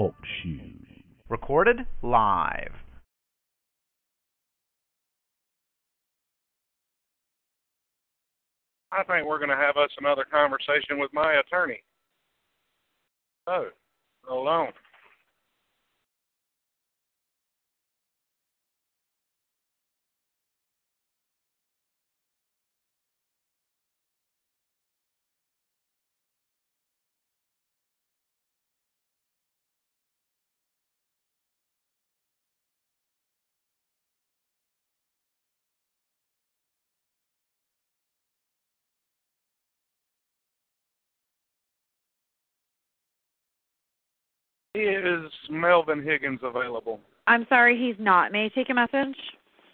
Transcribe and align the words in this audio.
Talk 0.00 0.14
shoes. 0.42 0.86
Recorded 1.28 1.80
live. 2.02 2.72
I 8.92 9.04
think 9.04 9.26
we're 9.26 9.36
going 9.36 9.50
to 9.50 9.56
have 9.56 9.76
us 9.76 9.90
another 9.98 10.24
conversation 10.24 10.98
with 10.98 11.10
my 11.12 11.34
attorney. 11.34 11.82
Oh, 13.46 13.66
hold 14.24 14.48
Is 44.84 45.30
Melvin 45.50 46.02
Higgins 46.02 46.40
available? 46.42 47.00
I'm 47.26 47.46
sorry, 47.48 47.78
he's 47.78 48.02
not. 48.02 48.32
May 48.32 48.46
I 48.46 48.48
take 48.48 48.70
a 48.70 48.74
message? 48.74 49.16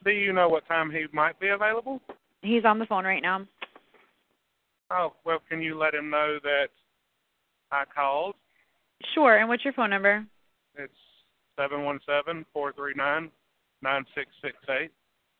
Do 0.05 0.11
you 0.11 0.33
know 0.33 0.49
what 0.49 0.67
time 0.69 0.91
he 0.91 1.07
might 1.13 1.39
be 1.41 1.49
available? 1.49 2.01
He's 2.43 2.65
on 2.65 2.79
the 2.79 2.87
phone 2.87 3.05
right 3.05 3.23
now. 3.23 3.47
Oh, 4.91 5.15
well, 5.25 5.39
can 5.49 5.61
you 5.61 5.77
let 5.77 5.95
him 5.95 6.11
know 6.11 6.39
that 6.43 6.69
I 7.73 7.85
called? 7.93 8.35
Sure, 9.15 9.39
and 9.39 9.49
what's 9.49 9.65
your 9.65 9.73
phone 9.73 9.91
number? 9.91 10.25
It's 10.77 10.93
seven 11.59 11.85
one 11.85 11.99
seven 12.07 12.45
four 12.53 12.73
three 12.73 12.95
nine 12.97 13.31
nine 13.83 14.05
six 14.15 14.29
six 14.43 14.55
eight. 14.69 14.91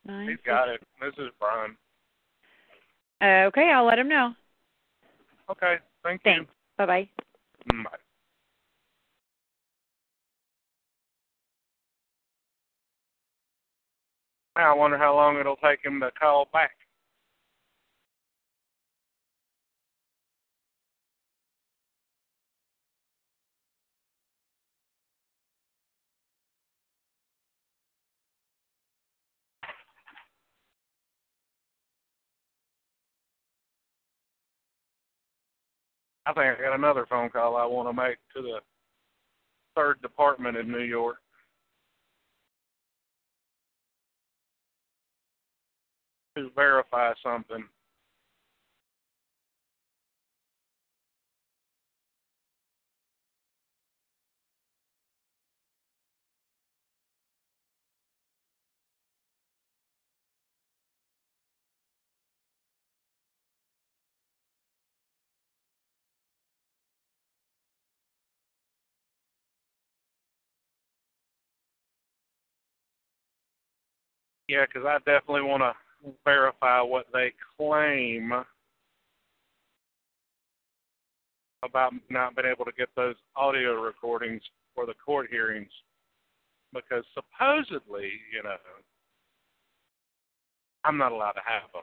Nine. 0.05 0.29
He's 0.29 0.39
got 0.45 0.69
it. 0.69 0.83
This 1.01 1.15
is 1.19 1.31
Brian. 1.39 1.77
Okay, 3.23 3.71
I'll 3.75 3.87
let 3.87 3.99
him 3.99 4.09
know. 4.09 4.33
Okay, 5.51 5.77
thank 6.03 6.23
Thanks. 6.23 6.51
Bye-bye. 6.77 7.09
Mm, 7.73 7.85
Bye. 7.85 7.91
I 14.65 14.73
wonder 14.75 14.97
how 14.97 15.15
long 15.15 15.39
it'll 15.39 15.57
take 15.57 15.85
him 15.85 16.01
to 16.01 16.11
call 16.19 16.49
back. 16.53 16.73
I 36.27 36.33
think 36.33 36.59
I 36.59 36.61
got 36.61 36.75
another 36.75 37.07
phone 37.09 37.31
call 37.31 37.57
I 37.57 37.65
want 37.67 37.89
to 37.89 37.93
make 37.93 38.17
to 38.35 38.43
the 38.43 38.59
third 39.77 40.03
department 40.03 40.57
in 40.57 40.73
New 40.73 40.81
York. 40.81 41.19
To 46.37 46.51
verify 46.55 47.13
something. 47.23 47.65
Yeah, 74.49 74.67
because 74.67 74.87
I 74.87 74.99
definitely 74.99 75.43
want 75.43 75.63
to 75.63 75.75
verify 76.25 76.81
what 76.81 77.07
they 77.13 77.33
claim 77.57 78.33
about 81.63 81.93
not 82.11 82.37
being 82.37 82.49
able 82.49 82.65
to 82.65 82.73
get 82.73 82.89
those 82.97 83.17
audio 83.35 83.81
recordings 83.81 84.43
for 84.75 84.87
the 84.87 84.95
court 84.95 85.29
hearings. 85.31 85.71
Because 86.73 87.05
supposedly, 87.15 88.11
you 88.33 88.43
know, 88.43 88.57
I'm 90.85 90.99
not 90.99 91.13
allowed 91.13 91.33
to 91.33 91.41
have 91.45 91.73
them. 91.73 91.83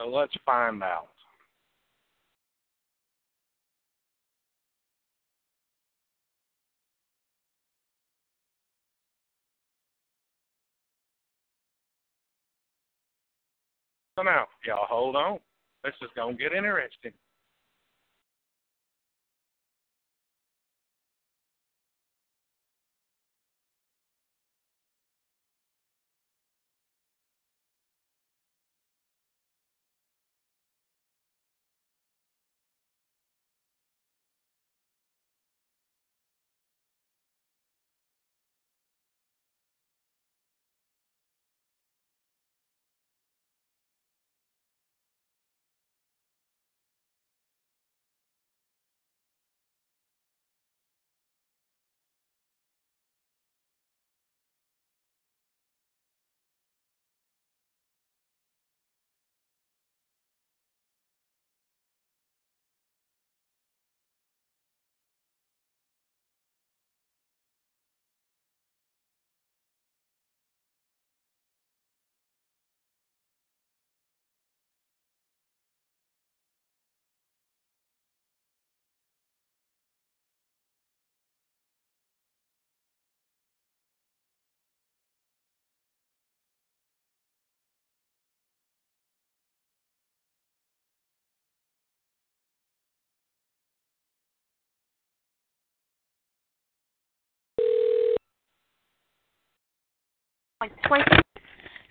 So 0.00 0.08
let's 0.08 0.34
find 0.44 0.82
out. 0.82 1.13
So 14.16 14.22
now, 14.22 14.46
y'all 14.64 14.86
hold 14.88 15.16
on. 15.16 15.38
This 15.82 15.94
is 16.00 16.10
to 16.36 16.42
get 16.42 16.56
interesting. 16.56 17.12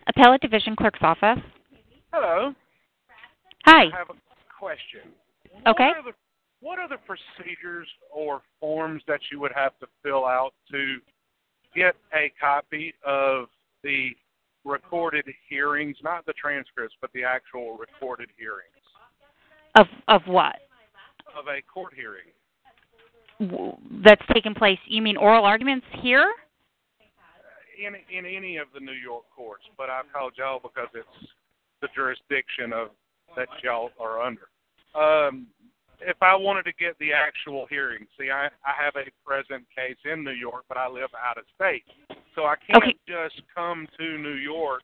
Appellate 0.07 0.41
Division 0.41 0.75
Clerk's 0.75 0.99
Office. 1.01 1.39
Hello. 2.11 2.53
Hi. 3.65 3.85
I 3.85 3.97
have 3.97 4.09
a 4.09 4.19
question. 4.59 5.01
Okay. 5.67 5.87
What 5.87 5.97
are, 5.97 6.03
the, 6.03 6.11
what 6.59 6.79
are 6.79 6.89
the 6.89 6.97
procedures 7.05 7.87
or 8.13 8.41
forms 8.59 9.01
that 9.07 9.19
you 9.31 9.39
would 9.39 9.51
have 9.55 9.77
to 9.79 9.87
fill 10.01 10.25
out 10.25 10.53
to 10.71 10.97
get 11.75 11.95
a 12.13 12.31
copy 12.39 12.93
of 13.05 13.45
the 13.83 14.11
recorded 14.65 15.25
hearings, 15.49 15.97
not 16.03 16.25
the 16.25 16.33
transcripts, 16.33 16.95
but 17.01 17.11
the 17.13 17.23
actual 17.23 17.77
recorded 17.77 18.29
hearings 18.37 18.71
Of 19.75 19.87
of 20.07 20.21
what? 20.25 20.55
of 21.37 21.47
a 21.47 21.61
court 21.61 21.93
hearing? 21.95 22.29
That's 24.03 24.21
taken 24.33 24.53
place. 24.53 24.77
You 24.87 25.01
mean 25.01 25.17
oral 25.17 25.45
arguments 25.45 25.85
here? 26.01 26.31
In 27.85 27.95
in 28.09 28.25
any 28.25 28.57
of 28.57 28.67
the 28.73 28.79
New 28.79 28.93
York 28.93 29.23
courts, 29.35 29.63
but 29.77 29.89
I've 29.89 30.11
called 30.11 30.33
y'all 30.37 30.59
because 30.61 30.89
it's 30.93 31.29
the 31.81 31.87
jurisdiction 31.95 32.73
of 32.73 32.89
that 33.35 33.49
y'all 33.63 33.91
are 33.99 34.21
under. 34.21 34.49
Um, 34.95 35.47
if 35.99 36.17
I 36.21 36.35
wanted 36.35 36.63
to 36.63 36.73
get 36.73 36.97
the 36.99 37.13
actual 37.13 37.65
hearing, 37.69 38.05
see, 38.17 38.29
I 38.29 38.47
I 38.65 38.73
have 38.83 38.95
a 38.95 39.09
present 39.25 39.65
case 39.75 39.97
in 40.05 40.23
New 40.23 40.31
York, 40.31 40.65
but 40.67 40.77
I 40.77 40.87
live 40.87 41.09
out 41.15 41.37
of 41.37 41.45
state, 41.55 41.85
so 42.35 42.45
I 42.45 42.55
can't 42.55 42.83
Okay. 42.83 42.95
just 43.07 43.41
come 43.53 43.87
to 43.97 44.17
New 44.17 44.35
York 44.35 44.83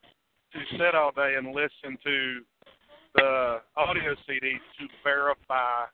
to 0.54 0.78
sit 0.78 0.96
all 0.96 1.12
day 1.12 1.36
and 1.38 1.54
listen 1.54 1.98
to 2.04 2.42
the 3.16 3.62
audio 3.76 4.16
CDs 4.28 4.62
to 4.80 4.88
verify 5.04 5.86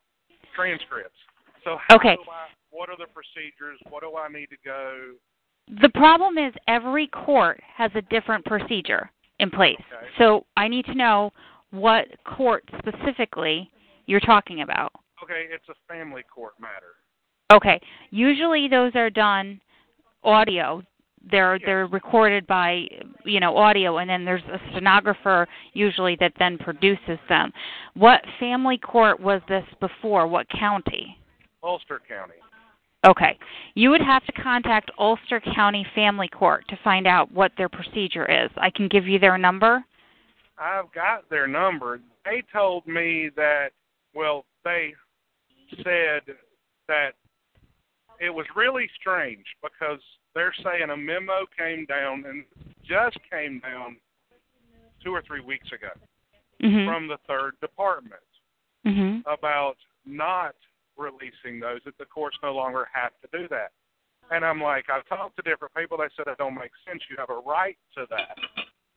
transcripts. 0.56 1.20
So 1.64 1.78
how 1.88 1.96
Okay. 1.96 2.16
do 2.16 2.24
I, 2.30 2.48
what 2.70 2.90
are 2.90 2.98
the 2.98 3.08
procedures? 3.08 3.80
What 3.90 4.02
do 4.02 4.16
I 4.16 4.28
need 4.28 4.48
to 4.48 4.58
go? 4.64 5.16
The 5.82 5.90
problem 5.90 6.38
is 6.38 6.54
every 6.68 7.08
court 7.08 7.60
has 7.76 7.92
a 7.96 8.02
different 8.04 8.46
procedure 8.46 9.10
in 9.40 9.50
place. 9.50 9.76
Okay. 9.80 10.08
So 10.18 10.46
I 10.56 10.68
need 10.68 10.86
to 10.86 10.94
know 10.94 11.32
what 11.72 12.06
court 12.24 12.64
specifically 12.80 13.70
you're 14.06 14.20
talking 14.20 14.62
about. 14.62 14.92
Okay, 15.24 15.46
it's 15.52 15.68
a 15.70 15.94
family 15.94 16.24
court 16.34 16.54
matter. 16.60 16.94
Okay. 17.52 17.80
Usually 18.12 18.68
those 18.68 18.92
are 18.96 19.10
done 19.10 19.60
audio. 20.24 20.84
They're 21.32 21.58
they're 21.66 21.88
recorded 21.88 22.46
by 22.46 22.84
you 23.24 23.40
know 23.40 23.58
audio 23.58 23.98
and 23.98 24.08
then 24.08 24.26
there's 24.26 24.44
a 24.44 24.60
stenographer 24.72 25.48
usually 25.74 26.16
that 26.20 26.34
then 26.38 26.60
produces 26.60 27.18
them. 27.28 27.52
What 27.96 28.22
family 28.40 28.78
court 28.78 29.20
was 29.20 29.42
this 29.50 29.66
before? 29.80 30.28
What 30.28 30.48
county? 30.50 31.18
Ulster 31.64 32.00
County. 32.08 32.36
Okay. 33.06 33.38
You 33.76 33.90
would 33.92 34.02
have 34.02 34.26
to 34.26 34.32
contact 34.32 34.92
Ulster 34.98 35.40
County 35.54 35.86
Family 35.94 36.28
Court 36.28 36.68
to 36.70 36.80
find 36.84 37.06
out 37.06 37.32
what 37.32 37.52
their 37.58 37.70
procedure 37.70 38.26
is. 38.26 38.50
I 38.58 38.70
can 38.70 38.88
give 38.88 39.08
you 39.08 39.20
their 39.20 39.38
number. 39.38 39.84
I've 40.58 40.92
got 40.94 41.30
their 41.30 41.48
number. 41.48 42.00
They 42.24 42.42
told 42.52 42.88
me 42.88 43.30
that, 43.36 43.70
well, 44.14 44.46
they 44.64 44.94
said 45.84 46.22
that 46.88 47.12
it 48.20 48.34
was 48.34 48.46
really 48.56 48.90
strange 49.00 49.46
because 49.62 50.00
they're 50.34 50.54
saying 50.64 50.90
a 50.90 50.98
memo 50.98 51.46
came 51.58 51.86
down 51.86 52.24
and 52.28 52.46
just 52.84 53.18
came 53.30 53.60
down 53.60 53.98
two 55.04 55.12
or 55.12 55.22
three 55.22 55.42
weeks 55.42 55.72
ago 55.72 55.92
Mhm. 56.62 56.86
from 56.86 57.08
the 57.08 57.18
third 57.28 57.60
department 57.60 58.24
Mhm. 58.86 59.24
about 59.26 59.78
not 60.06 60.56
releasing 60.98 61.60
those, 61.60 61.80
that 61.86 61.98
the 61.98 62.06
courts 62.06 62.38
no 62.44 62.54
longer 62.54 62.88
have 62.94 63.12
to 63.22 63.38
do 63.38 63.48
that. 63.50 63.72
And 64.32 64.44
I'm 64.44 64.62
like, 64.62 64.86
I've 64.90 65.08
talked 65.08 65.36
to 65.38 65.44
different 65.44 65.74
people. 65.76 65.98
They 65.98 66.06
said 66.16 66.28
it 66.32 66.38
don't 66.38 66.56
make 66.56 66.72
sense. 66.88 67.02
You 67.10 67.16
have 67.20 67.30
a 67.30 67.40
right 67.48 67.78
to 67.96 68.06
that. 68.10 68.38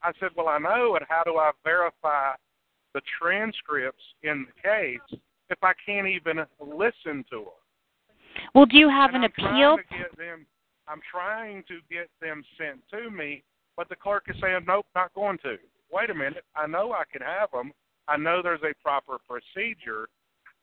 I 0.02 0.12
said, 0.20 0.30
well, 0.36 0.48
I 0.48 0.58
know, 0.58 0.96
and 0.96 1.04
how 1.08 1.22
do 1.24 1.36
I 1.36 1.50
verify 1.64 2.32
the 2.94 3.02
transcripts 3.20 4.02
in 4.22 4.46
the 4.46 4.62
case 4.62 5.20
if 5.50 5.58
I 5.62 5.72
can't 5.84 6.06
even 6.06 6.46
listen 6.60 7.24
to 7.30 7.44
them? 7.44 8.42
Well, 8.54 8.66
do 8.66 8.78
you 8.78 8.88
have 8.88 9.14
and 9.14 9.24
an 9.24 9.30
I'm 9.38 9.44
appeal? 9.44 9.76
Trying 9.76 9.78
to 9.78 9.98
get 9.98 10.16
them, 10.16 10.46
I'm 10.86 11.00
trying 11.10 11.64
to 11.68 11.80
get 11.90 12.08
them 12.20 12.42
sent 12.56 12.80
to 12.92 13.10
me, 13.10 13.42
but 13.76 13.88
the 13.88 13.96
clerk 13.96 14.24
is 14.28 14.36
saying, 14.40 14.60
nope, 14.66 14.86
not 14.94 15.12
going 15.14 15.38
to. 15.38 15.56
Wait 15.92 16.10
a 16.10 16.14
minute. 16.14 16.44
I 16.56 16.66
know 16.66 16.92
I 16.92 17.02
can 17.10 17.22
have 17.22 17.50
them. 17.52 17.72
I 18.06 18.16
know 18.16 18.40
there's 18.42 18.62
a 18.62 18.72
proper 18.82 19.18
procedure, 19.28 20.08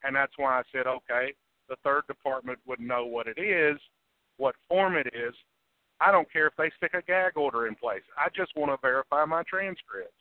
and 0.06 0.16
that's 0.16 0.34
why 0.38 0.60
I 0.60 0.64
said, 0.72 0.88
okay, 0.88 1.34
the 1.70 1.76
third 1.84 2.04
department 2.08 2.60
would 2.68 2.80
know 2.80 3.06
what 3.06 3.28
it 3.28 3.40
is, 3.40 3.80
what 4.38 4.56
form 4.68 4.96
it 4.96 5.08
is. 5.08 5.34
I 6.02 6.12
don't 6.12 6.32
care 6.32 6.48
if 6.48 6.54
they 6.58 6.72
stick 6.78 6.94
a 6.94 7.02
gag 7.02 7.38
order 7.38 7.68
in 7.68 7.76
place. 7.76 8.04
I 8.18 8.28
just 8.36 8.52
want 8.56 8.72
to 8.72 8.78
verify 8.86 9.26
my 9.26 9.44
transcripts. 9.50 10.14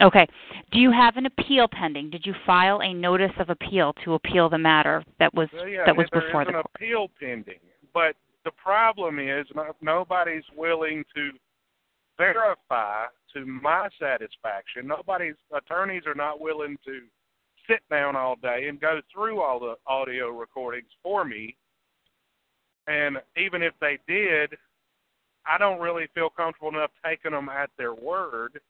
Okay. 0.00 0.26
Do 0.72 0.78
you 0.78 0.90
have 0.90 1.16
an 1.16 1.26
appeal 1.26 1.68
pending? 1.70 2.10
Did 2.10 2.24
you 2.24 2.34
file 2.46 2.80
a 2.82 2.92
notice 2.94 3.32
of 3.38 3.50
appeal 3.50 3.92
to 4.04 4.14
appeal 4.14 4.48
the 4.48 4.58
matter 4.58 5.04
that 5.18 5.32
was 5.34 5.48
Well, 5.52 5.68
yeah, 5.68 5.84
that 5.84 5.96
was 5.96 6.06
there 6.12 6.22
before 6.22 6.42
is 6.42 6.46
the 6.46 6.56
an 6.56 6.62
court? 6.62 6.66
appeal 6.74 7.08
pending, 7.20 7.60
but 7.92 8.16
the 8.44 8.50
problem 8.52 9.18
is 9.18 9.46
nobody's 9.80 10.44
willing 10.56 11.04
to 11.14 11.30
verify 12.18 13.04
to 13.34 13.46
my 13.46 13.88
satisfaction. 14.00 14.86
Nobody's 14.86 15.36
attorneys 15.54 16.02
are 16.06 16.14
not 16.14 16.40
willing 16.40 16.76
to 16.84 17.02
sit 17.68 17.80
down 17.90 18.16
all 18.16 18.36
day 18.36 18.66
and 18.68 18.80
go 18.80 19.00
through 19.12 19.40
all 19.40 19.60
the 19.60 19.74
audio 19.86 20.28
recordings 20.28 20.90
for 21.02 21.24
me. 21.24 21.56
And 22.86 23.18
even 23.36 23.62
if 23.62 23.74
they 23.80 23.98
did, 24.08 24.54
I 25.46 25.58
don't 25.58 25.80
really 25.80 26.06
feel 26.14 26.30
comfortable 26.30 26.68
enough 26.68 26.90
taking 27.04 27.32
them 27.32 27.48
at 27.48 27.70
their 27.78 27.94
word. 27.94 28.60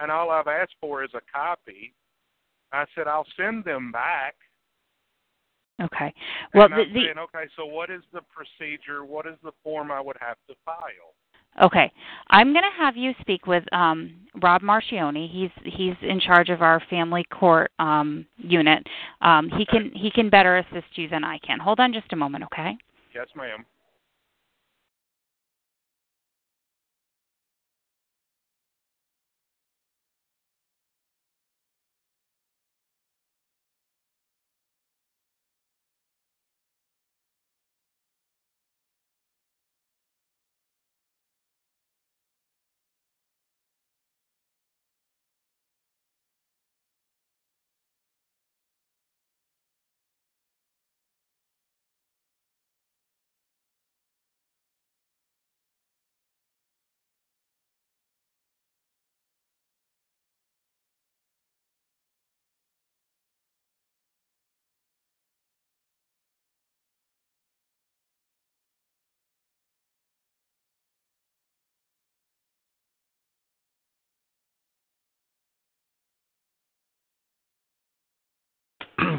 And 0.00 0.10
all 0.10 0.30
I've 0.30 0.46
asked 0.46 0.74
for 0.80 1.04
is 1.04 1.10
a 1.14 1.20
copy. 1.32 1.94
I 2.72 2.84
said 2.94 3.06
I'll 3.06 3.26
send 3.36 3.64
them 3.64 3.92
back. 3.92 4.34
Okay. 5.82 6.12
Well, 6.54 6.66
and 6.66 6.74
I'm 6.74 6.92
the 6.92 7.00
saying, 7.00 7.18
okay, 7.18 7.50
so 7.56 7.66
what 7.66 7.90
is 7.90 8.02
the 8.12 8.22
procedure? 8.22 9.04
What 9.04 9.26
is 9.26 9.36
the 9.42 9.52
form 9.62 9.90
I 9.90 10.00
would 10.00 10.16
have 10.20 10.36
to 10.48 10.54
file? 10.64 11.14
Okay. 11.62 11.90
I'm 12.30 12.52
going 12.52 12.64
to 12.64 12.82
have 12.82 12.96
you 12.96 13.12
speak 13.20 13.46
with 13.46 13.64
um 13.72 14.14
Rob 14.42 14.62
Marcioni. 14.62 15.30
He's 15.30 15.50
he's 15.64 15.94
in 16.02 16.20
charge 16.20 16.48
of 16.48 16.62
our 16.62 16.80
family 16.90 17.24
court 17.30 17.70
um 17.78 18.26
unit. 18.38 18.86
Um 19.20 19.48
he 19.56 19.64
can 19.66 19.90
he 19.94 20.10
can 20.10 20.30
better 20.30 20.58
assist 20.58 20.96
you 20.96 21.08
than 21.08 21.24
I 21.24 21.38
can. 21.38 21.58
Hold 21.58 21.80
on 21.80 21.92
just 21.92 22.12
a 22.12 22.16
moment, 22.16 22.44
okay? 22.44 22.76
Yes, 23.14 23.26
ma'am. 23.34 23.64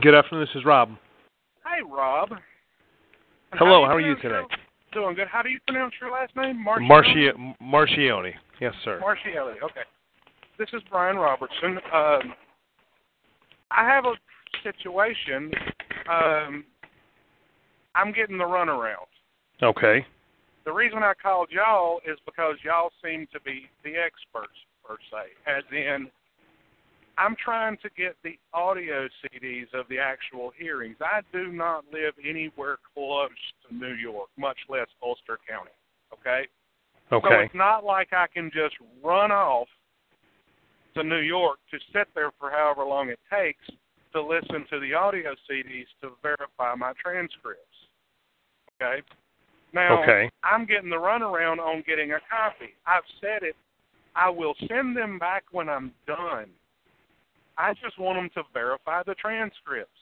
Good 0.01 0.13
afternoon. 0.13 0.45
This 0.45 0.59
is 0.59 0.65
Rob. 0.65 0.89
Hey, 1.63 1.81
Rob. 1.89 2.29
Hello. 3.53 3.81
do 3.81 3.87
How 3.87 3.95
are 3.95 4.01
you 4.01 4.15
today? 4.15 4.29
your- 4.29 4.47
Doing 4.93 5.15
good. 5.15 5.27
How 5.27 5.41
do 5.41 5.49
you 5.49 5.59
pronounce 5.67 5.93
your 5.99 6.11
last 6.11 6.35
name? 6.35 6.63
Marcione? 6.63 6.87
Marci- 6.87 7.55
Marcioni. 7.61 8.33
Yes, 8.59 8.73
sir. 8.83 8.99
Marcielli. 8.99 9.61
Okay. 9.61 9.81
This 10.57 10.69
is 10.73 10.81
Brian 10.89 11.17
Robertson. 11.17 11.79
Um, 11.91 12.35
I 13.71 13.83
have 13.85 14.05
a 14.05 14.13
situation. 14.63 15.51
Um, 16.09 16.63
I'm 17.95 18.11
getting 18.11 18.37
the 18.37 18.43
runaround. 18.43 19.07
Okay. 19.63 20.05
The 20.65 20.71
reason 20.71 20.99
I 20.99 21.13
called 21.21 21.49
y'all 21.51 21.99
is 22.05 22.17
because 22.25 22.55
y'all 22.63 22.91
seem 23.03 23.27
to 23.33 23.39
be 23.41 23.69
the 23.83 23.95
experts 23.95 24.57
per 24.85 24.97
se. 25.11 25.31
As 25.47 25.63
in, 25.71 26.09
I'm 27.17 27.35
trying 27.43 27.77
to 27.77 27.89
get 27.97 28.15
the 28.23 28.37
audio 28.53 29.07
CDs 29.23 29.73
of 29.73 29.87
the 29.89 29.97
actual 29.97 30.51
hearings. 30.57 30.97
I 31.01 31.21
do 31.33 31.51
not 31.51 31.85
live 31.91 32.13
anywhere 32.27 32.77
close 32.93 33.29
to 33.67 33.75
New 33.75 33.93
York, 33.93 34.29
much 34.37 34.57
less 34.69 34.87
Ulster 35.01 35.39
County. 35.47 35.71
Okay. 36.13 36.47
Okay. 37.11 37.27
So 37.29 37.39
it's 37.39 37.55
not 37.55 37.83
like 37.83 38.09
I 38.11 38.27
can 38.31 38.51
just 38.53 38.75
run 39.03 39.31
off 39.31 39.67
to 40.95 41.03
New 41.03 41.19
York 41.19 41.57
to 41.71 41.77
sit 41.93 42.07
there 42.15 42.31
for 42.39 42.51
however 42.51 42.83
long 42.83 43.09
it 43.09 43.19
takes 43.31 43.65
to 44.13 44.21
listen 44.21 44.65
to 44.69 44.79
the 44.79 44.93
audio 44.93 45.35
CDs 45.49 45.85
to 46.01 46.11
verify 46.21 46.75
my 46.75 46.93
transcripts. 47.01 47.61
Okay? 48.81 49.01
Now, 49.73 50.01
Okay. 50.01 50.29
I'm 50.43 50.65
getting 50.65 50.89
the 50.89 50.97
runaround 50.97 51.59
on 51.59 51.83
getting 51.85 52.13
a 52.13 52.19
copy. 52.29 52.73
I've 52.85 53.03
said 53.21 53.43
it. 53.43 53.55
I 54.15 54.29
will 54.29 54.55
send 54.67 54.97
them 54.97 55.19
back 55.19 55.43
when 55.51 55.69
I'm 55.69 55.93
done. 56.07 56.49
I 57.57 57.73
just 57.73 57.97
want 57.99 58.17
them 58.17 58.29
to 58.35 58.49
verify 58.53 59.03
the 59.03 59.15
transcripts. 59.15 59.99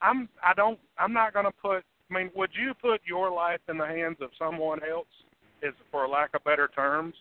I'm 0.00 0.28
I 0.44 0.54
don't 0.54 0.78
I'm 0.98 1.12
not 1.12 1.32
going 1.32 1.46
to 1.46 1.52
put 1.52 1.84
I 2.10 2.14
mean, 2.14 2.30
would 2.34 2.50
you 2.52 2.74
put 2.74 3.00
your 3.04 3.30
life 3.30 3.60
in 3.68 3.78
the 3.78 3.86
hands 3.86 4.18
of 4.20 4.30
someone 4.38 4.80
else? 4.88 5.06
Is 5.62 5.74
for 5.90 6.08
lack 6.08 6.30
of 6.34 6.42
better 6.44 6.68
terms. 6.74 7.14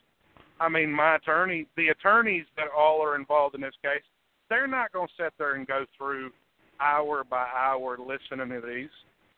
I 0.59 0.67
mean, 0.67 0.91
my 0.91 1.15
attorney, 1.15 1.67
the 1.77 1.89
attorneys 1.89 2.45
that 2.57 2.65
all 2.75 3.01
are 3.01 3.15
involved 3.15 3.55
in 3.55 3.61
this 3.61 3.75
case, 3.83 4.03
they're 4.49 4.67
not 4.67 4.91
going 4.91 5.07
to 5.07 5.13
sit 5.23 5.33
there 5.37 5.55
and 5.55 5.65
go 5.65 5.85
through 5.97 6.31
hour 6.79 7.23
by 7.23 7.47
hour 7.55 7.97
listening 7.97 8.49
to 8.49 8.67
these. 8.67 8.89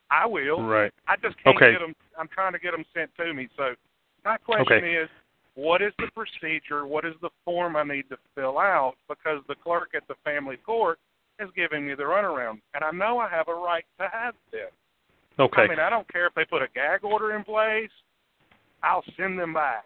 I 0.09 0.25
will. 0.25 0.63
Right. 0.63 0.91
I 1.07 1.15
just 1.17 1.37
can't 1.43 1.57
Okay. 1.57 1.73
get 1.73 1.79
them. 1.79 1.93
I'm 2.17 2.27
trying 2.29 2.53
to 2.53 2.59
get 2.59 2.71
them 2.71 2.85
sent 2.93 3.13
to 3.17 3.33
me. 3.33 3.49
So 3.57 3.75
my 4.23 4.37
question 4.37 4.77
Okay. 4.77 4.95
is, 4.95 5.09
what 5.55 5.81
is 5.81 5.93
the 5.99 6.07
procedure? 6.13 6.85
What 6.85 7.05
is 7.05 7.13
the 7.21 7.29
form 7.45 7.75
I 7.75 7.83
need 7.83 8.09
to 8.09 8.17
fill 8.35 8.57
out? 8.57 8.95
Because 9.07 9.41
the 9.47 9.55
clerk 9.55 9.89
at 9.95 10.07
the 10.07 10.15
family 10.23 10.57
court 10.57 10.99
is 11.39 11.49
giving 11.55 11.87
me 11.87 11.95
the 11.95 12.03
runaround, 12.03 12.61
and 12.73 12.83
I 12.83 12.91
know 12.91 13.19
I 13.19 13.29
have 13.29 13.47
a 13.47 13.53
right 13.53 13.85
to 13.99 14.07
have 14.11 14.35
this. 14.51 14.71
Okay. 15.39 15.61
I 15.63 15.67
mean, 15.67 15.79
I 15.79 15.89
don't 15.89 16.11
care 16.11 16.27
if 16.27 16.33
they 16.35 16.45
put 16.45 16.61
a 16.61 16.67
gag 16.75 17.03
order 17.03 17.35
in 17.35 17.43
place. 17.43 17.89
I'll 18.83 19.03
send 19.17 19.39
them 19.39 19.53
back. 19.53 19.85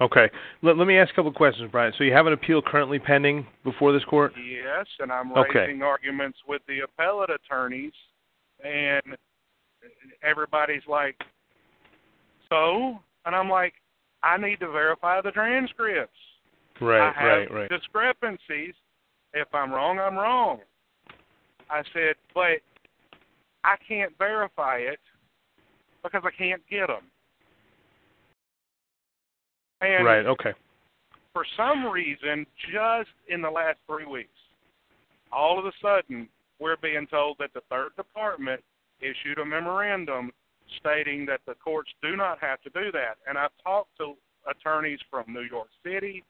Okay. 0.00 0.28
Let, 0.62 0.76
let 0.76 0.86
me 0.86 0.98
ask 0.98 1.12
a 1.12 1.14
couple 1.14 1.30
of 1.30 1.36
questions, 1.36 1.70
Brian. 1.70 1.92
So 1.96 2.04
you 2.04 2.12
have 2.12 2.26
an 2.26 2.32
appeal 2.32 2.60
currently 2.60 2.98
pending 2.98 3.46
before 3.64 3.92
this 3.92 4.04
court? 4.04 4.32
Yes, 4.36 4.86
and 4.98 5.12
I'm 5.12 5.32
Okay. 5.32 5.60
raising 5.60 5.82
arguments 5.82 6.38
with 6.46 6.62
the 6.66 6.80
appellate 6.80 7.30
attorneys, 7.30 7.92
and 8.64 9.16
everybody's 10.22 10.86
like, 10.88 11.16
"So," 12.48 13.00
and 13.24 13.34
I'm 13.34 13.48
like, 13.48 13.74
"I 14.22 14.36
need 14.36 14.60
to 14.60 14.70
verify 14.70 15.20
the 15.20 15.30
transcripts. 15.30 16.18
Right, 16.80 17.00
I 17.00 17.12
have 17.12 17.38
right, 17.38 17.50
right. 17.50 17.68
discrepancies. 17.68 18.74
If 19.34 19.54
I'm 19.54 19.72
wrong, 19.72 19.98
I'm 19.98 20.16
wrong." 20.16 20.60
I 21.70 21.82
said, 21.92 22.16
"But 22.34 22.60
I 23.64 23.76
can't 23.86 24.16
verify 24.18 24.78
it 24.78 25.00
because 26.02 26.22
I 26.24 26.30
can't 26.30 26.66
get 26.68 26.88
them." 26.88 27.10
And 29.80 30.04
Right, 30.04 30.26
okay. 30.26 30.52
for 31.32 31.44
some 31.56 31.86
reason, 31.86 32.46
just 32.70 33.10
in 33.28 33.42
the 33.42 33.50
last 33.50 33.78
three 33.86 34.04
weeks, 34.04 34.38
all 35.32 35.58
of 35.58 35.66
a 35.66 35.72
sudden, 35.80 36.28
we're 36.60 36.76
being 36.76 37.06
told 37.08 37.38
that 37.38 37.52
the 37.52 37.62
third 37.62 37.96
department 37.96 38.62
issued 39.00 39.38
a 39.38 39.44
memorandum 39.44 40.32
stating 40.78 41.26
that 41.26 41.40
the 41.46 41.54
courts 41.54 41.90
do 42.02 42.16
not 42.16 42.38
have 42.40 42.60
to 42.62 42.70
do 42.70 42.92
that. 42.92 43.16
And 43.26 43.38
I've 43.38 43.50
talked 43.62 43.96
to 43.98 44.14
attorneys 44.48 44.98
from 45.10 45.24
New 45.28 45.42
York 45.42 45.68
City, 45.84 46.24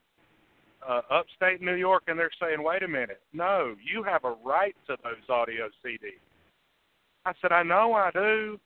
uh, 0.89 1.03
upstate 1.11 1.61
New 1.61 1.75
York, 1.75 2.05
and 2.09 2.19
they're 2.19 2.31
saying, 2.41 2.63
wait 2.63 2.83
a 2.83 2.89
minute, 2.89 3.21
no, 3.33 3.75
you 3.83 4.03
have 4.03 4.25
a 4.25 4.35
right 4.45 4.75
to 4.87 4.97
those 5.03 5.29
audio 5.29 5.69
CDs. 5.85 6.21
I 7.25 7.33
said, 7.41 7.53
I 7.53 7.63
know 7.63 7.95
I 7.95 8.11
do, 8.11 8.59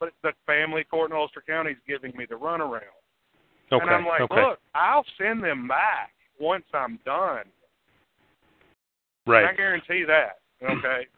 but 0.00 0.10
the 0.22 0.32
family 0.46 0.84
court 0.84 1.10
in 1.10 1.16
Ulster 1.16 1.42
County 1.46 1.72
is 1.72 1.76
giving 1.86 2.16
me 2.16 2.26
the 2.28 2.34
runaround. 2.34 2.80
Okay. 3.72 3.82
And 3.82 3.90
I'm 3.90 4.04
like, 4.04 4.22
okay. 4.22 4.34
look, 4.34 4.58
I'll 4.74 5.04
send 5.16 5.44
them 5.44 5.68
back 5.68 6.12
once 6.40 6.64
I'm 6.74 6.98
done. 7.04 7.44
Right. 9.26 9.44
I 9.44 9.54
guarantee 9.54 10.04
that. 10.06 10.40
Okay. 10.62 11.06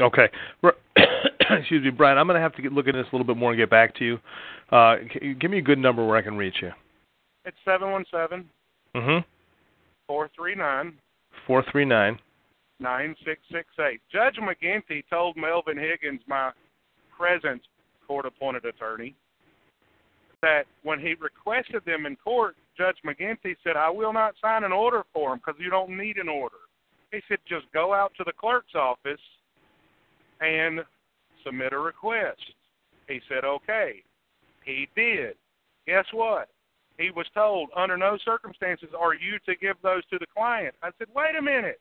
Okay. 0.00 0.26
Excuse 1.58 1.84
me, 1.84 1.90
Brian. 1.90 2.18
I'm 2.18 2.26
going 2.26 2.36
to 2.36 2.40
have 2.42 2.54
to 2.56 2.62
get, 2.62 2.72
look 2.72 2.88
at 2.88 2.94
this 2.94 3.06
a 3.12 3.16
little 3.16 3.26
bit 3.26 3.36
more 3.36 3.50
and 3.52 3.58
get 3.58 3.70
back 3.70 3.94
to 3.96 4.04
you. 4.04 4.18
Uh, 4.70 4.96
c- 5.12 5.34
give 5.34 5.50
me 5.50 5.58
a 5.58 5.62
good 5.62 5.78
number 5.78 6.06
where 6.06 6.16
I 6.16 6.22
can 6.22 6.36
reach 6.36 6.56
you. 6.62 6.70
it's 7.44 7.56
seven 7.64 7.90
one 7.90 8.04
seven 8.10 8.48
Mm-hmm. 8.96 9.26
four 10.06 10.30
three 10.36 10.54
nine 10.54 10.92
Four 11.48 11.64
three 11.72 11.84
nine. 11.84 12.18
nine 12.78 13.14
six 13.24 13.40
six 13.50 13.66
eight. 13.80 14.00
Judge 14.12 14.36
McGinty 14.36 15.02
told 15.10 15.36
Melvin 15.36 15.76
Higgins, 15.76 16.20
my 16.28 16.52
present 17.18 17.60
court 18.06 18.24
appointed 18.24 18.64
attorney, 18.64 19.14
that 20.42 20.62
when 20.84 21.00
he 21.00 21.14
requested 21.20 21.82
them 21.84 22.06
in 22.06 22.16
court, 22.16 22.54
Judge 22.78 22.96
McGinty 23.04 23.56
said, 23.64 23.76
I 23.76 23.90
will 23.90 24.12
not 24.12 24.34
sign 24.40 24.62
an 24.64 24.72
order 24.72 25.02
for 25.12 25.32
him 25.32 25.38
because 25.44 25.60
you 25.60 25.70
don't 25.70 25.96
need 25.96 26.16
an 26.18 26.28
order. 26.28 26.56
He 27.12 27.20
said, 27.28 27.38
just 27.48 27.66
go 27.72 27.92
out 27.94 28.12
to 28.18 28.24
the 28.24 28.32
clerk's 28.32 28.74
office 28.74 29.20
and 30.40 30.80
submit 31.44 31.72
a 31.72 31.78
request. 31.78 32.40
He 33.08 33.20
said, 33.28 33.44
okay. 33.44 34.02
He 34.64 34.88
did. 34.96 35.34
Guess 35.86 36.06
what? 36.12 36.48
He 36.98 37.10
was 37.10 37.26
told, 37.34 37.70
under 37.76 37.96
no 37.96 38.16
circumstances 38.24 38.88
are 38.98 39.14
you 39.14 39.38
to 39.46 39.56
give 39.56 39.76
those 39.82 40.04
to 40.06 40.18
the 40.18 40.26
client. 40.34 40.74
I 40.82 40.90
said, 40.98 41.08
wait 41.14 41.36
a 41.38 41.42
minute. 41.42 41.80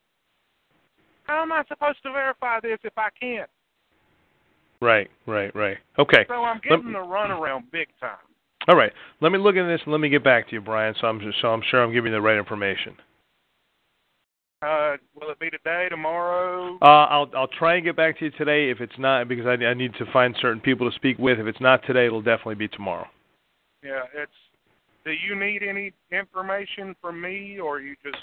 How 1.24 1.41
am 1.41 1.51
I 1.51 1.63
supposed 1.67 2.01
to 2.03 2.12
verify 2.12 2.60
this 2.60 2.79
if 2.84 2.93
I 2.98 3.10
can't? 3.20 3.50
Right, 4.82 5.10
right, 5.25 5.55
right. 5.55 5.77
Okay. 5.98 6.25
So 6.27 6.43
I'm 6.43 6.60
getting 6.62 6.91
the 6.91 7.00
runaround 7.00 7.72
big 7.72 7.88
time. 8.01 8.17
All 8.67 8.75
right. 8.75 8.91
Let 9.22 9.32
me 9.32 9.38
look 9.38 9.55
at 9.55 9.65
this 9.65 9.82
and 9.86 9.91
let 9.91 10.01
me 10.01 10.10
get 10.10 10.24
back 10.24 10.50
to 10.50 10.53
you, 10.53 10.62
Brian. 10.62 10.93
So 11.00 11.08
I'm 11.08 11.22
so 11.41 11.48
I'm 11.50 11.62
sure 11.70 11.82
I'm 11.82 11.93
giving 11.93 12.12
you 12.12 12.17
the 12.17 12.22
right 12.22 12.38
information. 12.38 12.96
Uh, 14.63 14.96
will 15.20 15.29
it 15.29 15.39
be 15.39 15.50
today, 15.50 15.88
tomorrow? 15.89 16.77
Uh, 16.82 16.86
I'll 16.86 17.29
I'll 17.36 17.48
try 17.48 17.75
and 17.75 17.84
get 17.84 17.98
back 17.98 18.17
to 18.20 18.25
you 18.25 18.32
today. 18.32 18.70
If 18.70 18.79
it's 18.79 18.98
not, 18.98 19.27
because 19.27 19.46
I, 19.46 19.63
I 19.65 19.74
need 19.74 19.93
to 19.96 20.05
find 20.13 20.36
certain 20.41 20.62
people 20.62 20.89
to 20.89 20.96
speak 20.96 21.17
with. 21.17 21.39
If 21.39 21.48
it's 21.48 21.60
not 21.60 21.82
today, 21.86 22.05
it'll 22.05 22.22
definitely 22.22 22.55
be 22.55 22.70
tomorrow. 22.70 23.08
Yeah, 23.84 24.03
it's. 24.15 24.32
Do 25.03 25.12
you 25.12 25.38
need 25.38 25.63
any 25.63 25.91
information 26.12 26.96
from 27.01 27.20
me, 27.20 27.60
or 27.60 27.82
you 27.82 27.96
just? 28.05 28.15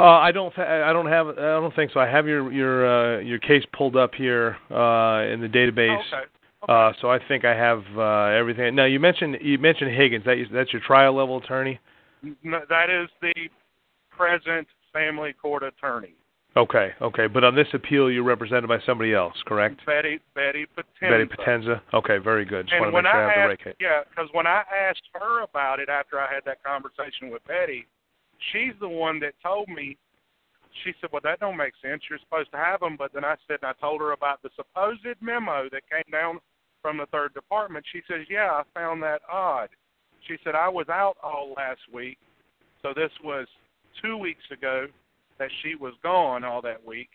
Uh, 0.00 0.04
I 0.04 0.32
don't. 0.32 0.52
Th- 0.54 0.66
I 0.66 0.92
don't 0.92 1.06
have. 1.06 1.28
I 1.28 1.60
don't 1.60 1.74
think 1.76 1.92
so. 1.92 2.00
I 2.00 2.08
have 2.08 2.26
your 2.26 2.52
your 2.52 3.18
uh, 3.18 3.20
your 3.20 3.38
case 3.38 3.64
pulled 3.72 3.96
up 3.96 4.14
here 4.14 4.56
uh, 4.70 5.22
in 5.32 5.40
the 5.40 5.48
database. 5.48 6.02
Oh, 6.12 6.18
okay. 6.18 6.72
Uh, 6.72 6.92
so 7.00 7.10
I 7.10 7.18
think 7.28 7.44
I 7.44 7.54
have 7.54 7.84
uh, 7.96 8.36
everything. 8.36 8.74
Now 8.74 8.86
you 8.86 8.98
mentioned 8.98 9.36
you 9.40 9.58
mentioned 9.58 9.94
Higgins. 9.94 10.24
That 10.24 10.44
that's 10.52 10.72
your 10.72 10.82
trial 10.82 11.14
level 11.14 11.38
attorney. 11.38 11.78
No, 12.42 12.60
that 12.68 12.90
is 12.90 13.08
the 13.20 13.32
present 14.16 14.66
family 14.92 15.32
court 15.32 15.62
attorney, 15.62 16.14
Okay, 16.54 16.90
okay. 17.00 17.26
But 17.28 17.44
on 17.44 17.54
this 17.54 17.68
appeal, 17.72 18.10
you're 18.10 18.24
represented 18.24 18.68
by 18.68 18.78
somebody 18.84 19.14
else, 19.14 19.34
correct? 19.46 19.80
Betty 19.86 20.20
Betty 20.34 20.66
Potenza. 20.66 21.00
Betty 21.00 21.24
Potenza. 21.24 21.80
Okay, 21.94 22.18
very 22.18 22.44
good. 22.44 22.66
Just 22.66 22.74
And 22.74 22.92
want 22.92 23.06
to 23.06 23.08
make 23.08 23.12
sure 23.12 23.20
I 23.20 23.24
I 23.24 23.28
have 23.28 23.36
the 23.36 23.48
right 23.48 23.60
asked, 23.66 23.76
yeah, 23.80 24.00
because 24.08 24.28
when 24.32 24.46
I 24.46 24.62
asked 24.68 25.08
her 25.14 25.42
about 25.42 25.80
it 25.80 25.88
after 25.88 26.20
I 26.20 26.32
had 26.32 26.44
that 26.44 26.62
conversation 26.62 27.30
with 27.30 27.42
Betty, 27.46 27.86
she's 28.52 28.74
the 28.80 28.88
one 28.88 29.18
that 29.20 29.32
told 29.42 29.68
me. 29.68 29.96
She 30.84 30.92
said, 31.00 31.10
"Well, 31.12 31.20
that 31.24 31.40
don't 31.40 31.56
make 31.56 31.74
sense. 31.82 32.02
You're 32.08 32.18
supposed 32.18 32.50
to 32.52 32.58
have 32.58 32.80
them." 32.80 32.96
But 32.96 33.12
then 33.12 33.24
I 33.24 33.36
said, 33.46 33.58
and 33.62 33.68
I 33.68 33.72
told 33.80 34.00
her 34.00 34.12
about 34.12 34.42
the 34.42 34.50
supposed 34.56 35.04
memo 35.20 35.68
that 35.70 35.82
came 35.88 36.10
down 36.10 36.38
from 36.82 36.98
the 36.98 37.06
third 37.06 37.32
department. 37.32 37.84
She 37.92 38.02
says, 38.08 38.26
"Yeah, 38.28 38.50
I 38.52 38.62
found 38.74 39.02
that 39.02 39.22
odd." 39.30 39.70
She 40.26 40.36
said, 40.44 40.54
"I 40.54 40.68
was 40.68 40.88
out 40.88 41.16
all 41.22 41.54
last 41.56 41.80
week, 41.92 42.18
so 42.82 42.92
this 42.94 43.12
was 43.24 43.46
two 44.00 44.16
weeks 44.16 44.44
ago 44.50 44.86
that 45.38 45.50
she 45.62 45.74
was 45.74 45.94
gone 46.02 46.44
all 46.44 46.62
that 46.62 46.84
week." 46.84 47.10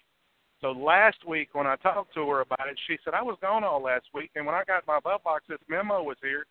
So 0.62 0.72
last 0.72 1.26
week 1.28 1.50
when 1.54 1.68
I 1.68 1.76
talked 1.78 2.14
to 2.16 2.30
her 2.30 2.42
about 2.42 2.68
it, 2.68 2.80
she 2.88 2.98
said 3.04 3.14
I 3.14 3.22
was 3.22 3.38
gone 3.42 3.64
all 3.64 3.82
last 3.82 4.06
week, 4.14 4.32
and 4.36 4.46
when 4.46 4.56
I 4.56 4.64
got 4.64 4.88
my 4.88 5.00
butt 5.00 5.24
box, 5.24 5.46
this 5.48 5.60
memo 5.68 6.02
was 6.04 6.18
here, 6.22 6.46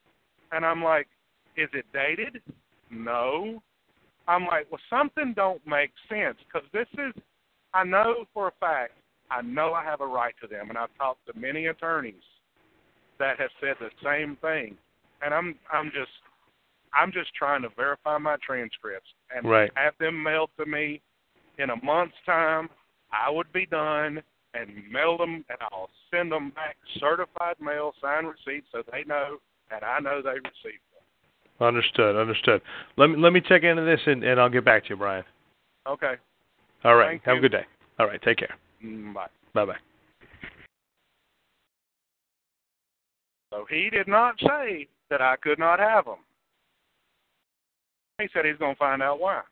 and 0.52 0.64
I'm 0.64 0.82
like, 0.82 1.08
"Is 1.56 1.68
it 1.72 1.86
dated?" 1.92 2.42
No. 2.90 3.62
I'm 4.28 4.46
like, 4.46 4.70
"Well, 4.70 4.80
something 4.90 5.34
don't 5.34 5.64
make 5.66 5.92
sense 6.08 6.38
because 6.44 6.68
this 6.72 6.88
is, 6.94 7.14
I 7.74 7.84
know 7.84 8.26
for 8.32 8.48
a 8.48 8.52
fact, 8.52 8.92
I 9.30 9.42
know 9.42 9.72
I 9.72 9.84
have 9.84 10.00
a 10.00 10.06
right 10.06 10.34
to 10.40 10.46
them, 10.46 10.68
and 10.68 10.78
I've 10.78 10.94
talked 10.98 11.26
to 11.26 11.38
many 11.38 11.66
attorneys 11.66 12.22
that 13.18 13.38
have 13.38 13.50
said 13.60 13.76
the 13.80 13.90
same 14.02 14.36
thing, 14.36 14.76
and 15.22 15.34
I'm 15.34 15.58
I'm 15.72 15.90
just 15.90 16.10
I'm 16.96 17.12
just 17.12 17.34
trying 17.34 17.62
to 17.62 17.68
verify 17.76 18.18
my 18.18 18.36
transcripts 18.44 19.10
and 19.34 19.48
Right. 19.48 19.70
have 19.76 19.96
them 19.98 20.22
mailed 20.22 20.50
to 20.58 20.66
me 20.66 21.02
in 21.58 21.70
a 21.70 21.76
month's 21.84 22.16
time. 22.24 22.70
I 23.12 23.30
would 23.30 23.52
be 23.52 23.66
done 23.66 24.22
and 24.54 24.90
mail 24.90 25.18
them, 25.18 25.44
and 25.50 25.58
I'll 25.60 25.90
send 26.10 26.32
them 26.32 26.50
back 26.50 26.76
certified 26.98 27.60
mail, 27.60 27.94
signed 28.00 28.26
receipt, 28.26 28.64
so 28.72 28.82
they 28.90 29.04
know 29.04 29.38
and 29.70 29.82
I 29.84 29.98
know 29.98 30.22
they 30.22 30.30
received 30.34 30.82
them. 30.92 31.66
Understood. 31.66 32.16
Understood. 32.16 32.62
Let 32.96 33.10
me 33.10 33.16
let 33.16 33.32
me 33.32 33.40
check 33.40 33.62
into 33.62 33.82
this 33.82 34.00
and, 34.06 34.22
and 34.22 34.40
I'll 34.40 34.48
get 34.48 34.64
back 34.64 34.84
to 34.84 34.90
you, 34.90 34.96
Brian. 34.96 35.24
Okay. 35.86 36.14
All 36.84 36.94
right. 36.94 37.10
Thank 37.10 37.24
have 37.24 37.34
you. 37.34 37.38
a 37.38 37.42
good 37.42 37.52
day. 37.52 37.64
All 37.98 38.06
right. 38.06 38.20
Take 38.22 38.38
care. 38.38 38.54
Mm, 38.84 39.14
Bye. 39.14 39.26
Bye 39.54 39.64
bye. 39.64 39.76
So 43.52 43.64
he 43.70 43.88
did 43.90 44.06
not 44.06 44.38
say 44.40 44.86
that 45.10 45.22
I 45.22 45.36
could 45.36 45.58
not 45.58 45.78
have 45.78 46.04
them. 46.04 46.18
He 48.18 48.28
said 48.32 48.46
he's 48.46 48.56
going 48.56 48.74
to 48.74 48.78
find 48.78 49.02
out 49.02 49.20
why. 49.20 49.42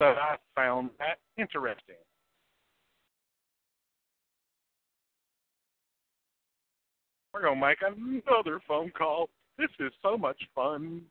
So 0.00 0.06
I 0.06 0.36
found 0.54 0.90
that 0.98 1.18
interesting. 1.38 1.94
We're 7.32 7.42
going 7.42 7.60
to 7.60 7.66
make 7.66 7.78
another 7.80 8.60
phone 8.68 8.90
call. 8.96 9.28
This 9.56 9.70
is 9.80 9.92
so 10.02 10.18
much 10.18 10.40
fun. 10.54 11.02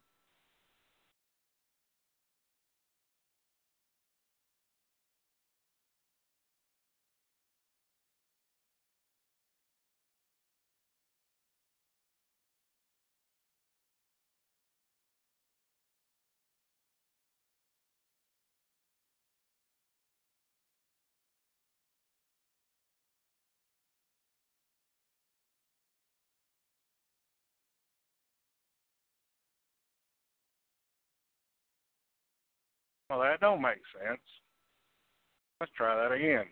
Well, 33.10 33.19
that 33.19 33.39
don't 33.39 33.62
make 33.62 33.81
sense. 34.01 34.22
Let's 35.60 35.72
try 35.77 35.95
that 35.95 36.13
again. 36.13 36.45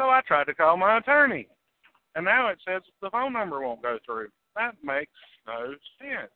So 0.00 0.10
I 0.10 0.20
tried 0.26 0.44
to 0.44 0.54
call 0.54 0.76
my 0.76 0.98
attorney, 0.98 1.48
and 2.14 2.24
now 2.24 2.48
it 2.48 2.58
says 2.66 2.82
the 3.00 3.10
phone 3.10 3.32
number 3.32 3.60
won't 3.60 3.82
go 3.82 3.98
through. 4.04 4.28
That 4.54 4.74
makes 4.82 5.10
no 5.46 5.74
sense. 5.98 6.30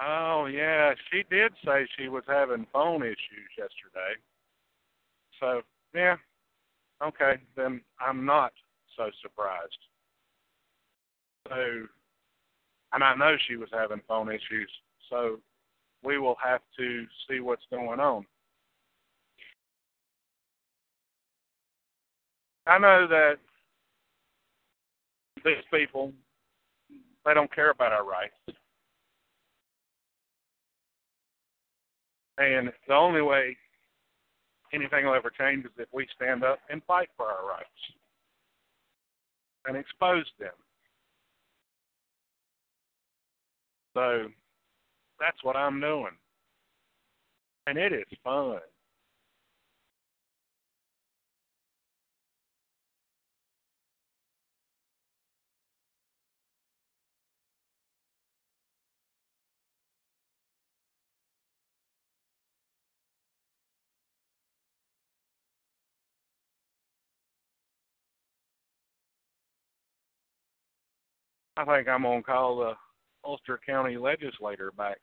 Oh 0.00 0.46
yeah, 0.46 0.92
she 1.10 1.22
did 1.30 1.52
say 1.64 1.86
she 1.96 2.08
was 2.08 2.24
having 2.26 2.66
phone 2.72 3.02
issues 3.02 3.50
yesterday. 3.56 4.14
So 5.38 5.62
yeah, 5.94 6.16
okay, 7.02 7.34
then 7.56 7.80
I'm 8.00 8.24
not 8.24 8.52
so 8.96 9.10
surprised. 9.22 9.78
So, 11.48 11.86
and 12.92 13.04
I 13.04 13.14
know 13.14 13.36
she 13.46 13.56
was 13.56 13.68
having 13.72 14.00
phone 14.08 14.28
issues. 14.28 14.70
So 15.10 15.38
we 16.02 16.18
will 16.18 16.36
have 16.42 16.60
to 16.78 17.04
see 17.28 17.40
what's 17.40 17.64
going 17.70 18.00
on. 18.00 18.24
I 22.66 22.78
know 22.78 23.06
that 23.08 23.34
these 25.44 25.62
people 25.70 26.12
they 27.24 27.34
don't 27.34 27.54
care 27.54 27.70
about 27.70 27.92
our 27.92 28.04
rights. 28.04 28.58
And 32.38 32.72
the 32.88 32.94
only 32.94 33.22
way 33.22 33.56
anything 34.72 35.06
will 35.06 35.14
ever 35.14 35.30
change 35.30 35.64
is 35.64 35.70
if 35.78 35.88
we 35.92 36.06
stand 36.16 36.42
up 36.42 36.58
and 36.68 36.82
fight 36.84 37.08
for 37.16 37.26
our 37.26 37.46
rights 37.46 37.68
and 39.66 39.76
expose 39.76 40.26
them. 40.38 40.52
So 43.94 44.26
that's 45.20 45.42
what 45.42 45.56
I'm 45.56 45.80
doing. 45.80 46.16
And 47.66 47.78
it 47.78 47.92
is 47.92 48.04
fun. 48.22 48.58
I 71.56 71.64
think 71.64 71.88
I'm 71.88 72.02
gonna 72.02 72.22
call 72.22 72.58
the 72.58 72.72
Ulster 73.24 73.60
County 73.64 73.96
legislator 73.96 74.72
back. 74.72 74.98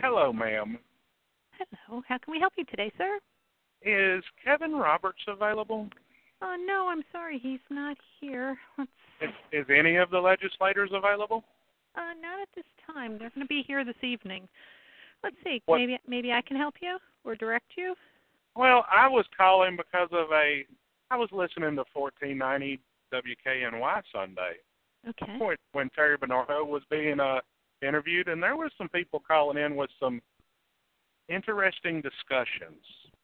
Hello, 0.00 0.32
ma'am. 0.32 0.78
Hello. 1.50 2.02
How 2.06 2.18
can 2.18 2.30
we 2.32 2.38
help 2.38 2.52
you 2.56 2.64
today, 2.66 2.92
sir? 2.96 3.18
Is 3.82 4.22
Kevin 4.44 4.72
Roberts 4.72 5.18
available? 5.26 5.88
Oh 6.40 6.56
no, 6.66 6.88
I'm 6.88 7.02
sorry, 7.12 7.38
he's 7.42 7.60
not 7.70 7.96
here. 8.20 8.56
Let's. 8.76 8.90
Is, 9.20 9.30
is 9.52 9.66
any 9.76 9.96
of 9.96 10.10
the 10.10 10.18
legislators 10.18 10.90
available? 10.92 11.42
Uh, 11.96 12.14
not 12.20 12.40
at 12.40 12.48
this 12.54 12.64
time. 12.86 13.18
They're 13.18 13.30
going 13.30 13.44
to 13.44 13.48
be 13.48 13.64
here 13.66 13.84
this 13.84 13.96
evening. 14.02 14.48
Let's 15.24 15.36
see. 15.42 15.60
What- 15.66 15.78
Maybe 15.78 15.98
maybe 16.06 16.32
I 16.32 16.40
can 16.42 16.56
help 16.56 16.74
you 16.80 16.98
or 17.24 17.34
direct 17.34 17.72
you. 17.76 17.94
Well, 18.54 18.84
I 18.90 19.08
was 19.08 19.24
calling 19.36 19.76
because 19.76 20.08
of 20.12 20.30
a. 20.32 20.64
I 21.10 21.16
was 21.16 21.28
listening 21.32 21.74
to 21.76 21.84
1490 21.94 22.80
WKNY 23.12 24.02
Sunday 24.12 24.56
Okay. 25.08 25.38
when, 25.38 25.56
when 25.72 25.88
Terry 25.90 26.16
Bernardo 26.18 26.64
was 26.64 26.82
being 26.90 27.18
uh, 27.18 27.40
interviewed, 27.82 28.28
and 28.28 28.42
there 28.42 28.56
were 28.56 28.70
some 28.76 28.88
people 28.90 29.22
calling 29.26 29.56
in 29.56 29.74
with 29.74 29.88
some 29.98 30.20
interesting 31.28 32.02
discussions. 32.02 32.82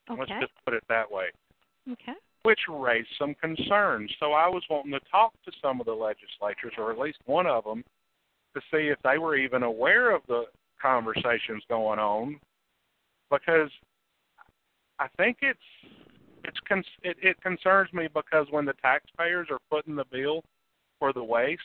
Okay. 0.09 0.19
Let's 0.19 0.31
just 0.41 0.53
put 0.65 0.73
it 0.73 0.83
that 0.89 1.09
way, 1.11 1.25
Okay. 1.91 2.13
Which 2.45 2.59
raised 2.69 3.07
some 3.17 3.33
concerns. 3.35 4.11
So 4.19 4.33
I 4.33 4.47
was 4.47 4.63
wanting 4.69 4.91
to 4.91 4.99
talk 5.11 5.33
to 5.45 5.51
some 5.61 5.79
of 5.79 5.85
the 5.85 5.93
legislators, 5.93 6.73
or 6.77 6.91
at 6.91 6.99
least 6.99 7.17
one 7.25 7.47
of 7.47 7.63
them, 7.63 7.83
to 8.53 8.61
see 8.71 8.87
if 8.87 8.97
they 9.03 9.17
were 9.17 9.35
even 9.35 9.63
aware 9.63 10.11
of 10.15 10.21
the 10.27 10.45
conversations 10.81 11.63
going 11.67 11.99
on, 11.99 12.39
because 13.31 13.69
I 14.99 15.07
think 15.17 15.37
it's 15.41 15.59
it's 16.43 16.59
con- 16.67 16.83
it, 17.01 17.17
it 17.21 17.41
concerns 17.41 17.91
me 17.91 18.07
because 18.13 18.45
when 18.51 18.65
the 18.65 18.73
taxpayers 18.81 19.47
are 19.49 19.59
footing 19.69 19.95
the 19.95 20.05
bill 20.11 20.43
for 20.99 21.11
the 21.11 21.23
waste, 21.23 21.61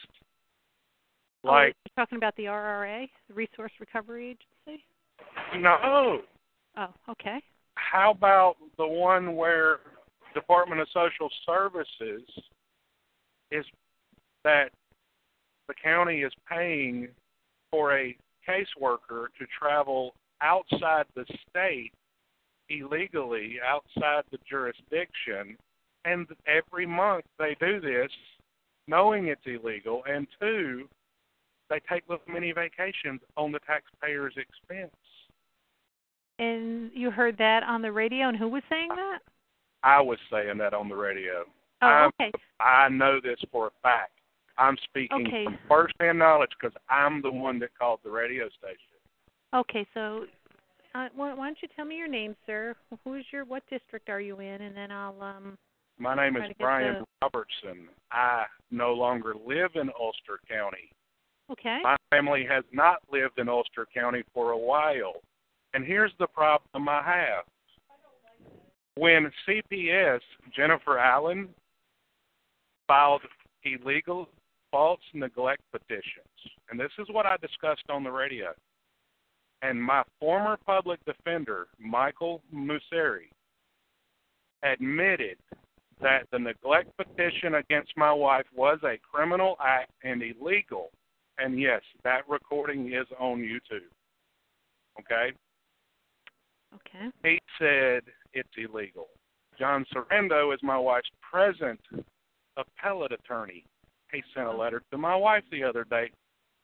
Oh, 1.43 1.49
like 1.49 1.75
you're 1.87 2.05
talking 2.05 2.19
about 2.19 2.37
the 2.37 2.45
RRA, 2.45 3.09
the 3.29 3.35
Resource 3.35 3.73
Recovery 3.81 4.37
Agency. 4.67 4.85
no, 5.57 6.21
Oh, 6.77 6.89
okay. 7.09 7.41
how 7.77 8.11
about 8.11 8.57
the 8.77 8.87
one 8.87 9.37
where 9.37 9.79
Department 10.35 10.81
of 10.81 10.89
Social 10.93 11.29
Services 11.47 12.23
is 13.51 13.65
that 14.45 14.71
the 15.69 15.75
county 15.83 16.23
is 16.23 16.33
paying 16.49 17.09
for 17.71 17.97
a 17.97 18.17
caseworker 18.49 19.27
to 19.39 19.47
travel 19.59 20.15
outside 20.43 21.05
the 21.15 21.25
state 21.49 21.93
illegally 22.71 23.57
outside 23.67 24.23
the 24.31 24.39
jurisdiction 24.49 25.57
and 26.05 26.27
every 26.47 26.87
month 26.87 27.25
they 27.39 27.57
do 27.61 27.81
this 27.81 28.11
knowing 28.87 29.27
it's 29.27 29.43
illegal 29.45 30.03
and 30.09 30.27
two 30.41 30.89
they 31.69 31.81
take 31.89 32.03
little 32.09 32.25
mini 32.33 32.53
vacations 32.53 33.21
on 33.37 33.53
the 33.53 33.59
taxpayer's 33.61 34.35
expense 34.37 34.95
And 36.39 36.91
you 36.95 37.11
heard 37.11 37.37
that 37.39 37.63
on 37.65 37.83
the 37.83 37.93
radio, 37.93 38.29
and 38.29 38.37
who 38.37 38.49
was 38.49 38.63
saying 38.71 38.89
that? 38.89 39.19
I 39.83 40.01
was 40.01 40.19
saying 40.31 40.59
that 40.59 40.75
on 40.75 40.89
the 40.89 40.95
radio. 40.97 41.45
Oh, 41.83 42.11
okay. 42.21 42.31
I 42.61 42.89
know 42.89 43.21
this 43.23 43.39
for 43.51 43.69
a 43.69 43.71
fact. 43.83 44.13
I'm 44.59 44.77
speaking 44.85 45.27
Okay. 45.27 45.45
from 45.45 45.59
first-hand 45.69 46.19
knowledge 46.19 46.51
because 46.61 46.77
I'm 46.91 47.23
the 47.23 47.31
one 47.31 47.59
that 47.61 47.71
called 47.79 48.01
the 48.05 48.11
radio 48.11 48.49
station. 48.51 48.77
Okay, 49.55 49.87
so 49.95 50.27
uh, 50.95 51.09
why, 51.15 51.33
why 51.33 51.47
don't 51.47 51.57
you 51.63 51.69
tell 51.75 51.87
me 51.87 51.97
your 51.97 52.09
name, 52.09 52.37
sir? 52.47 52.75
Who's 53.05 53.25
your 53.33 53.45
what 53.45 53.63
district 53.71 54.11
are 54.11 54.21
you 54.21 54.41
in, 54.41 54.61
and 54.63 54.77
then 54.77 54.91
I'll 54.91 55.21
um. 55.23 55.57
My 55.99 56.15
name 56.15 56.37
is 56.37 56.51
Brian 56.59 56.95
the- 57.01 57.07
Robertson. 57.23 57.89
I 58.11 58.45
no 58.71 58.93
longer 58.93 59.35
live 59.47 59.73
in 59.75 59.91
Ulster 59.99 60.41
County. 60.49 60.91
Okay. 61.51 61.79
My 61.83 61.97
family 62.11 62.47
has 62.49 62.65
not 62.73 62.99
lived 63.13 63.39
in 63.39 63.49
Ulster 63.49 63.87
County 63.93 64.23
for 64.33 64.53
a 64.53 64.59
while. 64.59 65.15
And 65.75 65.85
here's 65.85 66.13
the 66.19 66.27
problem 66.27 66.89
I 66.89 67.03
have. 67.03 67.45
When 69.01 69.33
CPS, 69.49 70.21
Jennifer 70.55 70.99
Allen, 70.99 71.49
filed 72.87 73.23
illegal 73.65 74.29
false 74.71 75.01
neglect 75.15 75.63
petitions. 75.73 76.05
And 76.71 76.79
this 76.79 76.91
is 76.99 77.07
what 77.11 77.25
I 77.25 77.39
discussed 77.41 77.85
on 77.89 78.05
the 78.05 78.11
radio. 78.11 78.49
And 79.63 79.83
my 79.83 80.03
former 80.19 80.59
public 80.67 81.01
defender, 81.07 81.69
Michael 81.79 82.43
Museri, 82.55 83.31
admitted 84.63 85.39
that 86.03 86.27
the 86.31 86.39
neglect 86.39 86.91
petition 86.99 87.55
against 87.55 87.93
my 87.97 88.13
wife 88.13 88.45
was 88.55 88.81
a 88.85 88.99
criminal 89.11 89.57
act 89.65 89.93
and 90.05 90.23
illegal. 90.23 90.91
And 91.39 91.59
yes, 91.59 91.81
that 92.05 92.29
recording 92.29 92.93
is 92.93 93.07
on 93.19 93.39
YouTube. 93.39 93.89
Okay? 95.01 95.35
Okay. 96.75 97.11
He 97.25 97.41
said 97.59 98.03
it's 98.33 98.49
illegal. 98.57 99.09
John 99.59 99.85
Sorrento 99.93 100.53
is 100.53 100.61
my 100.63 100.79
wife's 100.79 101.11
present 101.31 101.81
appellate 102.57 103.13
attorney. 103.13 103.65
He 104.13 104.23
sent 104.35 104.47
a 104.47 104.57
letter 104.57 104.83
to 104.91 104.99
my 104.99 105.15
wife 105.15 105.45
the 105.51 105.63
other 105.63 105.85
day, 105.85 106.11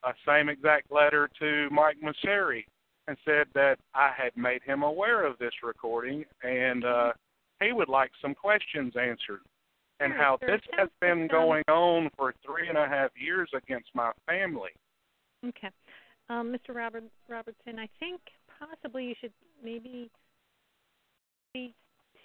a 0.04 0.12
same 0.26 0.48
exact 0.48 0.90
letter 0.90 1.28
to 1.38 1.68
Mike 1.70 1.96
Museri, 2.02 2.64
and 3.06 3.16
said 3.24 3.46
that 3.54 3.76
I 3.94 4.10
had 4.16 4.36
made 4.36 4.62
him 4.62 4.82
aware 4.82 5.24
of 5.24 5.38
this 5.38 5.52
recording 5.62 6.24
and 6.42 6.84
uh 6.84 7.12
he 7.60 7.72
would 7.72 7.88
like 7.88 8.10
some 8.20 8.34
questions 8.34 8.94
answered. 9.00 9.40
And 9.98 10.12
how 10.12 10.36
sure. 10.40 10.50
this 10.50 10.60
has 10.76 10.90
been 11.00 11.26
going 11.26 11.62
on 11.68 12.10
for 12.18 12.34
three 12.44 12.68
and 12.68 12.76
a 12.76 12.86
half 12.86 13.10
years 13.18 13.48
against 13.54 13.88
my 13.94 14.12
family. 14.26 14.72
Okay. 15.42 15.70
Um, 16.28 16.54
Mr. 16.54 16.74
Robert 16.74 17.04
Robertson, 17.28 17.78
I 17.78 17.88
think 17.98 18.20
possibly 18.58 19.04
you 19.04 19.14
should 19.20 19.32
maybe 19.62 20.10
speak 21.50 21.74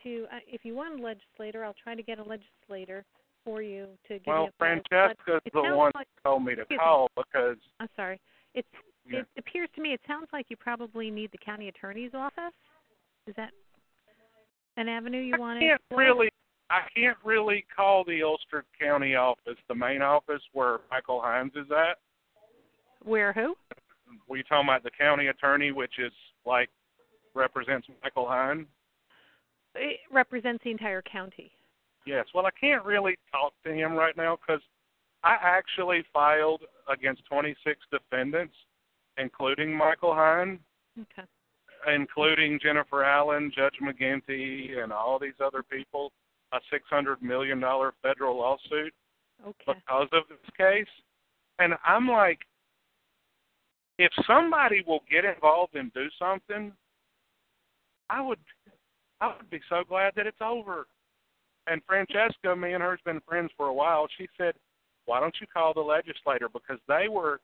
to 0.03 0.25
uh, 0.31 0.39
if 0.47 0.65
you 0.65 0.75
want 0.75 0.99
a 0.99 1.03
legislator, 1.03 1.63
I'll 1.63 1.75
try 1.81 1.95
to 1.95 2.03
get 2.03 2.19
a 2.19 2.23
legislator 2.23 3.05
for 3.43 3.61
you 3.61 3.87
to 4.07 4.15
give 4.15 4.27
Well, 4.27 4.43
you 4.43 4.49
a 4.49 4.51
Francesca's 4.59 5.41
the 5.53 5.61
one 5.75 5.91
like, 5.95 6.07
who 6.23 6.29
told 6.29 6.45
me 6.45 6.55
to 6.55 6.65
me. 6.69 6.77
call 6.77 7.09
because 7.15 7.57
I'm 7.79 7.89
sorry. 7.95 8.19
It's 8.53 8.67
Yeah. 9.09 9.19
it 9.19 9.27
appears 9.37 9.69
to 9.75 9.81
me 9.81 9.93
it 9.93 10.01
sounds 10.07 10.27
like 10.33 10.47
you 10.49 10.57
probably 10.57 11.09
need 11.09 11.31
the 11.31 11.37
county 11.37 11.67
attorney's 11.67 12.13
office. 12.13 12.53
Is 13.27 13.35
that 13.35 13.51
an 14.77 14.87
avenue 14.87 15.19
you 15.19 15.35
want 15.39 15.57
I 15.57 15.61
to 15.61 15.65
can't 15.67 15.81
explore? 15.81 15.99
really 16.01 16.29
I 16.69 16.81
can't 16.95 17.17
really 17.23 17.65
call 17.75 18.03
the 18.05 18.23
Ulster 18.23 18.63
County 18.79 19.15
office, 19.15 19.57
the 19.67 19.75
main 19.75 20.01
office 20.01 20.41
where 20.53 20.79
Michael 20.89 21.19
Hines 21.21 21.51
is 21.55 21.69
at. 21.71 21.97
Where 23.03 23.33
who? 23.33 23.55
Were 24.27 24.37
you 24.37 24.43
talking 24.43 24.67
about 24.67 24.83
the 24.83 24.91
county 24.91 25.27
attorney, 25.27 25.71
which 25.71 25.99
is 25.99 26.11
like 26.45 26.69
represents 27.33 27.87
Michael 28.03 28.27
Hines? 28.27 28.67
It 29.75 29.99
represents 30.11 30.63
the 30.63 30.71
entire 30.71 31.01
county. 31.01 31.51
Yes. 32.05 32.25
Well, 32.33 32.45
I 32.45 32.51
can't 32.59 32.83
really 32.83 33.17
talk 33.31 33.53
to 33.63 33.73
him 33.73 33.93
right 33.93 34.17
now 34.17 34.37
because 34.37 34.61
I 35.23 35.37
actually 35.41 36.03
filed 36.11 36.63
against 36.89 37.23
26 37.25 37.79
defendants, 37.91 38.55
including 39.17 39.75
Michael 39.75 40.13
Hine, 40.13 40.59
Okay. 40.99 41.27
including 41.93 42.59
Jennifer 42.61 43.03
Allen, 43.03 43.51
Judge 43.55 43.75
McGinty, 43.81 44.83
and 44.83 44.91
all 44.91 45.19
these 45.19 45.39
other 45.43 45.63
people, 45.63 46.11
a 46.53 46.59
$600 46.73 47.21
million 47.21 47.61
federal 48.01 48.37
lawsuit 48.37 48.93
Okay. 49.45 49.63
because 49.67 50.07
of 50.11 50.23
this 50.27 50.49
case. 50.57 50.89
And 51.59 51.75
I'm 51.85 52.07
like, 52.07 52.39
if 53.97 54.11
somebody 54.25 54.83
will 54.85 55.03
get 55.09 55.25
involved 55.25 55.75
and 55.75 55.93
do 55.93 56.07
something, 56.17 56.71
I 58.09 58.21
would, 58.21 58.39
I 59.19 59.35
would 59.37 59.49
be 59.49 59.61
so 59.69 59.83
glad 59.87 60.13
that 60.15 60.27
it's 60.27 60.41
over. 60.41 60.87
And 61.67 61.81
Francesca, 61.87 62.55
me 62.55 62.73
and 62.73 62.81
her's 62.81 62.99
been 63.05 63.21
friends 63.27 63.51
for 63.55 63.67
a 63.67 63.73
while. 63.73 64.07
She 64.17 64.27
said, 64.37 64.55
"Why 65.05 65.19
don't 65.19 65.35
you 65.39 65.47
call 65.47 65.73
the 65.73 65.81
legislator?" 65.81 66.49
Because 66.49 66.79
they 66.87 67.07
were 67.07 67.39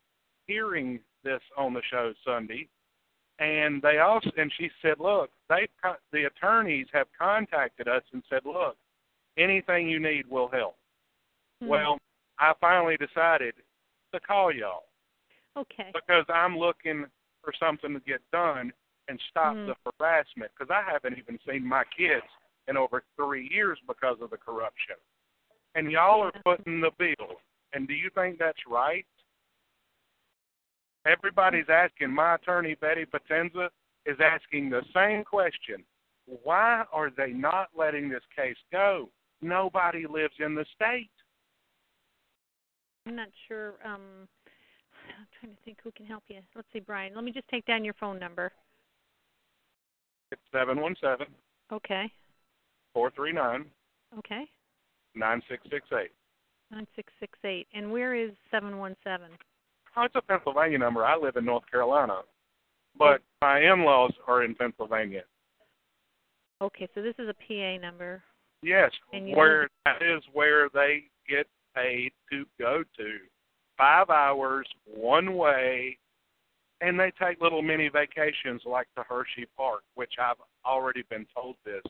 hearing 0.46 1.00
this 1.22 1.40
on 1.56 1.72
the 1.72 1.82
show 1.90 2.12
Sunday, 2.24 2.68
and 3.38 3.80
they 3.80 3.98
also 3.98 4.30
and 4.36 4.52
she 4.58 4.70
said, 4.82 4.98
"Look, 4.98 5.30
they 5.48 5.68
the 6.12 6.24
attorneys 6.24 6.88
have 6.92 7.06
contacted 7.16 7.86
us 7.86 8.02
and 8.12 8.22
said, 8.28 8.44
look, 8.44 8.76
anything 9.36 9.88
you 9.88 10.00
need 10.00 10.26
will 10.28 10.48
help." 10.48 10.76
Hmm. 11.62 11.68
Well, 11.68 11.98
I 12.38 12.52
finally 12.60 12.96
decided 12.96 13.54
to 14.12 14.20
call 14.20 14.52
y'all 14.52 14.84
Okay. 15.58 15.90
because 15.92 16.24
I'm 16.28 16.56
looking 16.56 17.06
for 17.42 17.52
something 17.58 17.92
to 17.94 18.00
get 18.00 18.20
done 18.30 18.72
and 19.08 19.20
stop 19.30 19.54
Mm. 19.54 19.66
the 19.66 19.92
harassment 19.98 20.52
because 20.56 20.70
I 20.70 20.82
haven't 20.82 21.18
even 21.18 21.38
seen 21.46 21.64
my 21.64 21.84
kids 21.84 22.26
in 22.68 22.76
over 22.76 23.02
three 23.16 23.48
years 23.48 23.78
because 23.86 24.20
of 24.20 24.30
the 24.30 24.36
corruption. 24.36 24.96
And 25.74 25.90
y'all 25.90 26.22
are 26.22 26.32
footing 26.44 26.80
the 26.80 26.90
bill. 26.98 27.40
And 27.72 27.88
do 27.88 27.94
you 27.94 28.10
think 28.10 28.38
that's 28.38 28.66
right? 28.66 29.06
Everybody's 31.06 31.68
asking. 31.68 32.10
My 32.12 32.34
attorney, 32.34 32.74
Betty 32.74 33.06
Potenza, 33.06 33.70
is 34.04 34.18
asking 34.20 34.70
the 34.70 34.82
same 34.94 35.24
question. 35.24 35.84
Why 36.26 36.84
are 36.92 37.10
they 37.10 37.32
not 37.32 37.68
letting 37.74 38.08
this 38.08 38.24
case 38.34 38.56
go? 38.70 39.10
Nobody 39.40 40.06
lives 40.06 40.34
in 40.38 40.54
the 40.54 40.66
state. 40.74 41.10
I'm 43.06 43.16
not 43.16 43.28
sure. 43.46 43.74
Um, 43.84 44.28
I'm 45.18 45.26
trying 45.40 45.54
to 45.56 45.62
think 45.64 45.78
who 45.82 45.90
can 45.90 46.06
help 46.06 46.22
you. 46.28 46.38
Let's 46.54 46.68
see, 46.72 46.78
Brian. 46.80 47.12
Let 47.14 47.24
me 47.24 47.32
just 47.32 47.48
take 47.48 47.66
down 47.66 47.84
your 47.84 47.94
phone 47.94 48.18
number. 48.18 48.52
It's 50.30 50.40
seven 50.52 50.80
one 50.80 50.94
seven 51.00 51.26
Okay. 51.72 52.10
four 52.94 53.10
three 53.10 53.32
nine 53.32 53.64
Okay. 54.18 54.44
nine 55.14 55.42
six 55.48 55.62
six 55.70 55.86
eight. 55.92 56.12
Nine 56.70 56.86
six 56.94 57.12
six 57.18 57.38
eight. 57.44 57.66
And 57.74 57.90
where 57.90 58.14
is 58.14 58.30
seven 58.50 58.78
one 58.78 58.94
seven? 59.02 59.30
Oh, 59.96 60.04
it's 60.04 60.14
a 60.14 60.22
Pennsylvania 60.22 60.78
number. 60.78 61.04
I 61.04 61.16
live 61.16 61.36
in 61.36 61.44
North 61.44 61.68
Carolina, 61.70 62.20
but 62.96 63.22
my 63.42 63.60
in-laws 63.60 64.12
are 64.28 64.44
in 64.44 64.54
Pennsylvania. 64.54 65.22
Okay, 66.60 66.88
so 66.94 67.02
this 67.02 67.14
is 67.18 67.28
a 67.28 67.34
PA 67.34 67.80
number. 67.80 68.22
Yes, 68.62 68.92
where 69.10 69.68
that 69.84 70.02
is 70.02 70.22
where 70.32 70.68
they 70.68 71.04
get 71.28 71.46
paid 71.74 72.12
to 72.30 72.44
go 72.58 72.84
to. 72.96 73.18
Five 73.78 74.10
hours, 74.10 74.66
one 74.84 75.36
way, 75.36 75.96
and 76.80 76.98
they 76.98 77.12
take 77.20 77.40
little 77.40 77.62
mini 77.62 77.88
vacations 77.88 78.62
like 78.66 78.88
to 78.96 79.04
Hershey 79.08 79.46
Park, 79.56 79.82
which 79.94 80.14
I've 80.20 80.36
already 80.66 81.04
been 81.08 81.26
told 81.34 81.56
this 81.64 81.82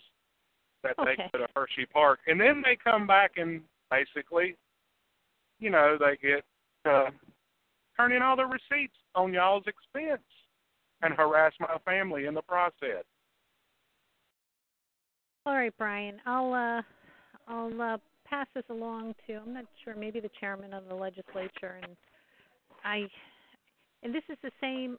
that 0.85 0.95
they 0.99 1.17
go 1.17 1.39
to 1.39 1.47
Hershey 1.57 1.87
Park, 1.87 2.21
and 2.27 2.41
then 2.41 2.63
they 2.65 2.77
come 2.77 3.07
back 3.07 3.33
and 3.37 3.63
basically, 3.91 4.55
you 5.59 5.71
know, 5.71 5.97
they 5.99 6.17
get 6.21 6.45
uh, 6.85 7.11
turn 7.97 8.13
in 8.13 8.23
all 8.23 8.37
the 8.37 8.45
receipts 8.45 8.97
on 9.15 9.33
y'all's 9.33 9.65
expense 9.67 10.23
and 11.03 11.15
harass 11.15 11.53
my 11.59 11.77
family 11.85 12.27
in 12.27 12.35
the 12.35 12.43
process. 12.43 13.05
All 15.47 15.55
right, 15.55 15.73
Brian. 15.79 16.21
I'll 16.27 16.53
uh 16.53 16.83
I'll 17.49 17.83
uh 17.83 17.97
pass 18.29 18.47
this 18.55 18.65
along 18.71 19.15
to 19.27 19.35
I'm 19.35 19.55
not 19.55 19.65
sure, 19.85 19.95
maybe 19.95 20.21
the 20.21 20.31
chairman 20.41 20.73
of 20.73 20.89
the 20.89 20.95
legislature 20.95 21.81
and 21.83 21.97
I 22.85 23.09
and 24.03 24.15
this 24.15 24.23
is 24.29 24.37
the 24.43 24.51
same 24.61 24.99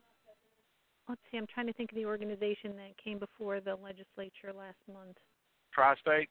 let's 1.08 1.22
see, 1.32 1.38
I'm 1.38 1.48
trying 1.54 1.68
to 1.68 1.74
think 1.74 1.92
of 1.92 1.96
the 1.96 2.06
organization 2.06 2.76
that 2.78 2.96
came 3.04 3.18
before 3.18 3.60
the 3.60 3.76
legislature 3.76 4.54
last 4.56 4.78
month. 4.94 5.18
Tri-state. 5.74 6.30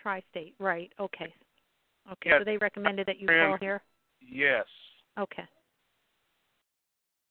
Tri 0.00 0.22
State, 0.30 0.54
right, 0.58 0.92
okay. 1.00 1.32
Okay, 2.10 2.30
Yes. 2.30 2.40
so 2.40 2.44
they 2.44 2.56
recommended 2.58 3.06
that 3.06 3.18
you 3.18 3.26
call 3.26 3.56
here? 3.58 3.82
Yes. 4.20 4.66
Okay. 5.18 5.44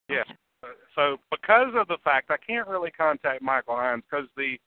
Yes. 0.10 0.26
Okay. 0.64 0.74
So 0.96 1.18
because 1.30 1.74
of 1.76 1.88
the 1.88 1.98
fact 2.04 2.32
I 2.32 2.38
can't 2.38 2.68
really 2.68 2.92
contact 2.92 3.42
Michael 3.42 3.76
Hines 3.76 4.04
because 4.10 4.28
the 4.38 4.58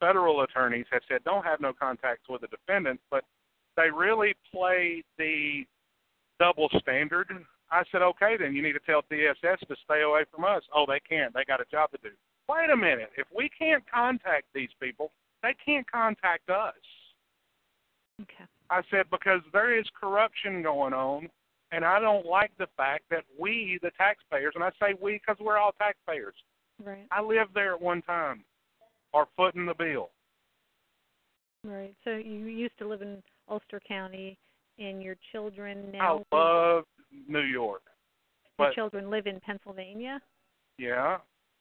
federal 0.00 0.42
attorneys 0.42 0.86
have 0.90 1.02
said 1.08 1.22
don't 1.24 1.44
have 1.44 1.60
no 1.60 1.72
contacts 1.72 2.28
with 2.28 2.40
the 2.40 2.48
defendants, 2.48 3.02
but 3.10 3.24
they 3.76 3.90
really 3.90 4.34
play 4.52 5.02
the 5.18 5.64
double 6.38 6.68
standard. 6.80 7.28
I 7.70 7.82
said, 7.90 8.02
okay, 8.02 8.36
then 8.38 8.54
you 8.54 8.62
need 8.62 8.72
to 8.72 8.80
tell 8.80 9.02
DSS 9.10 9.58
to 9.68 9.76
stay 9.84 10.02
away 10.02 10.24
from 10.32 10.44
us. 10.44 10.62
Oh, 10.74 10.84
they 10.86 11.00
can't. 11.00 11.32
They 11.34 11.44
got 11.44 11.60
a 11.60 11.64
job 11.70 11.90
to 11.92 11.98
do. 12.02 12.10
Wait 12.48 12.70
a 12.70 12.76
minute. 12.76 13.10
If 13.16 13.26
we 13.34 13.48
can't 13.58 13.82
contact 13.92 14.44
these 14.54 14.68
people, 14.80 15.10
they 15.42 15.54
can't 15.64 15.90
contact 15.90 16.50
us. 16.50 16.74
Okay. 18.20 18.44
I 18.70 18.82
said, 18.90 19.06
because 19.10 19.40
there 19.52 19.78
is 19.78 19.86
corruption 19.98 20.62
going 20.62 20.92
on, 20.92 21.28
and 21.72 21.84
I 21.84 21.98
don't 21.98 22.26
like 22.26 22.52
the 22.58 22.68
fact 22.76 23.04
that 23.10 23.24
we, 23.38 23.78
the 23.82 23.90
taxpayers, 23.98 24.52
and 24.54 24.62
I 24.62 24.70
say 24.80 24.94
we 25.00 25.14
because 25.14 25.36
we're 25.40 25.58
all 25.58 25.72
taxpayers, 25.78 26.34
Right. 26.82 27.06
I 27.10 27.20
lived 27.20 27.50
there 27.54 27.74
at 27.74 27.80
one 27.80 28.02
time, 28.02 28.44
are 29.12 29.28
footing 29.36 29.66
the 29.66 29.74
bill. 29.74 30.10
Right. 31.62 31.94
So 32.04 32.10
you 32.10 32.46
used 32.46 32.76
to 32.78 32.88
live 32.88 33.02
in 33.02 33.22
Ulster 33.48 33.80
County 33.86 34.38
and 34.78 35.02
your 35.02 35.16
children 35.32 35.90
now 35.92 36.22
I 36.32 36.36
love 36.36 36.84
New 37.28 37.40
York, 37.42 37.82
your 38.58 38.68
but 38.68 38.74
children 38.74 39.10
live 39.10 39.26
in 39.26 39.40
Pennsylvania? 39.40 40.20
yeah, 40.78 41.18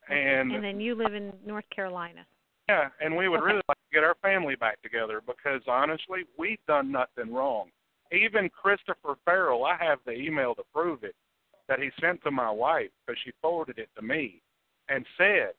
and, 0.09 0.51
and 0.51 0.63
then 0.63 0.79
you 0.81 0.95
live 0.95 1.13
in 1.13 1.31
North 1.45 1.65
Carolina. 1.73 2.25
yeah, 2.69 2.89
and 2.99 3.15
we 3.15 3.27
would 3.29 3.39
Okay. 3.41 3.47
really 3.53 3.61
like 3.67 3.77
to 3.77 3.93
get 3.93 4.03
our 4.03 4.15
family 4.21 4.55
back 4.55 4.81
together 4.81 5.21
because 5.25 5.61
honestly, 5.67 6.23
we've 6.37 6.63
done 6.67 6.91
nothing 6.91 7.31
wrong. 7.33 7.69
even 8.11 8.49
Christopher 8.49 9.15
Farrell, 9.25 9.65
I 9.65 9.75
have 9.77 9.99
the 10.05 10.11
email 10.13 10.53
to 10.55 10.63
prove 10.73 11.03
it, 11.03 11.15
that 11.67 11.79
he 11.79 11.89
sent 12.01 12.21
to 12.23 12.31
my 12.31 12.49
wife 12.51 12.89
because 13.05 13.19
she 13.23 13.31
forwarded 13.41 13.77
it 13.79 13.89
to 13.95 14.01
me 14.01 14.41
and 14.89 15.05
said 15.17 15.53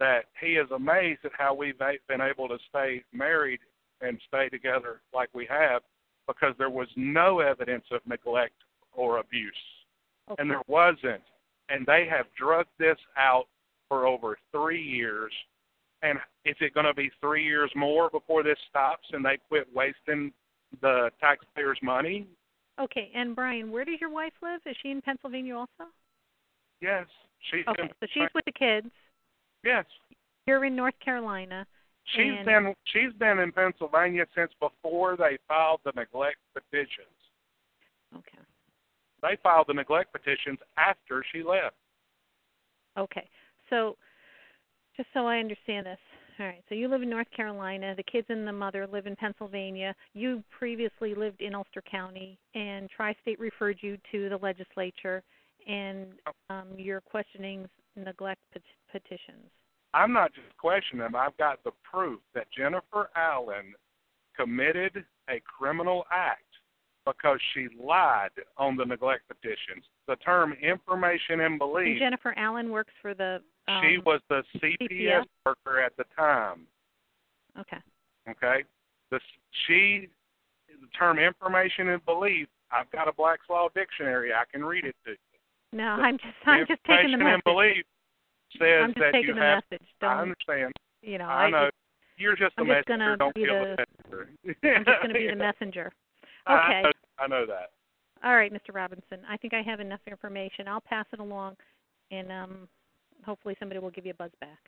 that 0.00 0.24
he 0.40 0.56
is 0.56 0.70
amazed 0.72 1.20
at 1.24 1.32
how 1.38 1.54
we've 1.54 1.78
been 1.78 2.20
able 2.20 2.48
to 2.48 2.58
stay 2.68 3.02
married 3.12 3.60
and 4.02 4.20
stay 4.28 4.48
together 4.48 5.00
like 5.14 5.28
we 5.32 5.46
have 5.46 5.82
because 6.26 6.54
there 6.58 6.70
was 6.70 6.88
no 6.96 7.40
evidence 7.40 7.84
of 7.90 8.00
neglect 8.06 8.54
or 8.92 9.18
abuse. 9.18 9.54
Okay. 10.30 10.40
And 10.40 10.50
there 10.50 10.62
wasn't. 10.66 11.22
And 11.68 11.86
they 11.86 12.06
have 12.10 12.26
drugged 12.38 12.70
this 12.78 12.98
out 13.16 13.46
for 13.88 14.06
over 14.06 14.36
three 14.52 14.82
years. 14.82 15.32
And 16.02 16.18
is 16.44 16.56
it 16.60 16.74
going 16.74 16.86
to 16.86 16.94
be 16.94 17.10
three 17.20 17.44
years 17.44 17.70
more 17.76 18.10
before 18.10 18.42
this 18.42 18.58
stops 18.68 19.08
and 19.12 19.24
they 19.24 19.38
quit 19.48 19.66
wasting 19.74 20.32
the 20.80 21.10
taxpayers' 21.20 21.78
money? 21.82 22.26
Okay, 22.80 23.10
and 23.14 23.36
Brian, 23.36 23.70
where 23.70 23.84
does 23.84 24.00
your 24.00 24.10
wife 24.10 24.32
live? 24.42 24.60
Is 24.66 24.76
she 24.82 24.90
in 24.90 25.00
Pennsylvania 25.02 25.56
also? 25.56 25.90
Yes, 26.80 27.06
she's 27.50 27.64
Okay, 27.68 27.82
in. 27.82 27.88
so 28.00 28.06
she's 28.12 28.28
with 28.34 28.44
the 28.46 28.52
kids. 28.52 28.88
Yes, 29.64 29.84
You're 30.46 30.64
in 30.64 30.74
North 30.74 30.98
Carolina. 31.04 31.66
She's 32.04 32.32
And- 32.36 32.44
been 32.44 32.74
she's 32.84 33.12
been 33.14 33.38
in 33.38 33.52
Pennsylvania 33.52 34.26
since 34.34 34.52
before 34.60 35.16
they 35.16 35.38
filed 35.48 35.80
the 35.84 35.92
neglect 35.94 36.38
petitions. 36.54 37.08
Okay. 38.16 38.38
They 39.22 39.36
filed 39.42 39.68
the 39.68 39.74
neglect 39.74 40.12
petitions 40.12 40.58
after 40.76 41.24
she 41.32 41.42
left. 41.42 41.76
Okay. 42.98 43.28
So 43.70 43.96
just 44.96 45.08
so 45.14 45.26
I 45.26 45.38
understand 45.38 45.86
this. 45.86 45.98
All 46.38 46.46
right. 46.46 46.62
So 46.68 46.74
you 46.74 46.88
live 46.88 47.02
in 47.02 47.10
North 47.10 47.30
Carolina, 47.30 47.94
the 47.94 48.02
kids 48.02 48.26
and 48.30 48.46
the 48.46 48.52
mother 48.52 48.86
live 48.86 49.06
in 49.06 49.14
Pennsylvania. 49.16 49.94
You 50.14 50.42
previously 50.50 51.14
lived 51.14 51.40
in 51.40 51.54
Ulster 51.54 51.82
County 51.82 52.38
and 52.54 52.90
Tri-State 52.90 53.38
referred 53.38 53.78
you 53.80 53.96
to 54.10 54.28
the 54.28 54.38
legislature 54.38 55.22
and 55.68 56.06
um 56.50 56.68
you're 56.76 57.00
questioning 57.00 57.68
neglect 57.96 58.40
pet- 58.52 58.62
petitions. 58.90 59.48
I'm 59.94 60.12
not 60.12 60.32
just 60.34 60.56
questioning 60.58 61.02
them. 61.02 61.14
I've 61.16 61.36
got 61.36 61.62
the 61.64 61.72
proof 61.82 62.20
that 62.34 62.46
Jennifer 62.56 63.10
Allen 63.16 63.74
committed 64.36 65.04
a 65.28 65.40
criminal 65.40 66.04
act 66.10 66.42
because 67.04 67.38
she 67.52 67.68
lied 67.82 68.30
on 68.56 68.76
the 68.76 68.84
neglect 68.84 69.22
petitions. 69.28 69.84
The 70.06 70.16
term 70.16 70.54
information 70.62 71.40
and 71.40 71.42
And 71.42 71.58
belief, 71.58 71.98
Jennifer 71.98 72.32
Allen 72.36 72.70
works 72.70 72.92
for 73.02 73.12
the 73.14 73.40
um, 73.68 73.80
she 73.82 73.98
was 73.98 74.20
the 74.28 74.42
CPS 74.56 74.88
CPS? 74.90 75.24
worker 75.46 75.80
at 75.80 75.96
the 75.96 76.04
time. 76.16 76.66
Okay. 77.58 77.76
Okay? 78.28 78.64
The 79.10 79.20
she 79.66 80.08
the 80.80 80.86
term 80.98 81.18
information 81.18 81.90
and 81.90 82.04
belief, 82.06 82.48
I've 82.72 82.90
got 82.90 83.08
a 83.08 83.12
Black's 83.12 83.48
Law 83.50 83.68
dictionary. 83.74 84.32
I 84.32 84.44
can 84.50 84.64
read 84.64 84.84
it 84.84 84.96
to 85.04 85.10
you. 85.10 85.16
No, 85.72 85.96
The- 85.96 86.02
I'm 86.02 86.18
just 86.18 86.34
I'm 86.46 86.66
just 86.66 86.82
taking 86.84 87.08
the 87.08 87.12
information 87.14 87.34
and 87.34 87.44
belief 87.44 87.84
says 88.58 88.82
I'm 88.84 88.90
just 88.94 88.98
that 89.00 89.12
taking 89.12 89.28
you 89.28 89.34
the 89.34 89.40
have 89.40 89.62
message. 89.70 89.86
Don't 90.00 90.10
I 90.10 90.22
understand. 90.22 90.72
you 91.02 91.18
know, 91.18 91.24
I 91.26 91.50
know. 91.50 91.66
just- 91.66 91.76
You're 92.18 92.36
just 92.36 92.54
I'm 92.58 92.68
a 92.70 92.74
just 92.74 92.88
messenger. 92.88 93.16
Don't 93.16 93.34
be 93.34 93.46
the- 93.46 93.76
messenger. 93.78 94.30
I'm 94.64 94.84
just 94.84 95.02
going 95.02 95.08
to 95.08 95.14
be 95.14 95.26
the 95.28 95.36
messenger. 95.50 95.92
I 96.46 96.54
Okay. 96.64 96.82
know, 96.82 96.90
I 97.18 97.26
know 97.28 97.46
that. 97.46 97.70
All 98.24 98.36
right, 98.36 98.52
Mr. 98.52 98.72
Robinson. 98.74 99.20
I 99.28 99.36
think 99.36 99.52
I 99.54 99.62
have 99.62 99.80
enough 99.80 100.00
information. 100.06 100.68
I'll 100.68 100.80
pass 100.80 101.06
it 101.12 101.18
along, 101.18 101.56
and 102.10 102.30
um, 102.30 102.68
hopefully 103.24 103.56
somebody 103.58 103.80
will 103.80 103.90
give 103.90 104.06
you 104.06 104.12
a 104.12 104.14
buzz 104.14 104.30
back. 104.40 104.58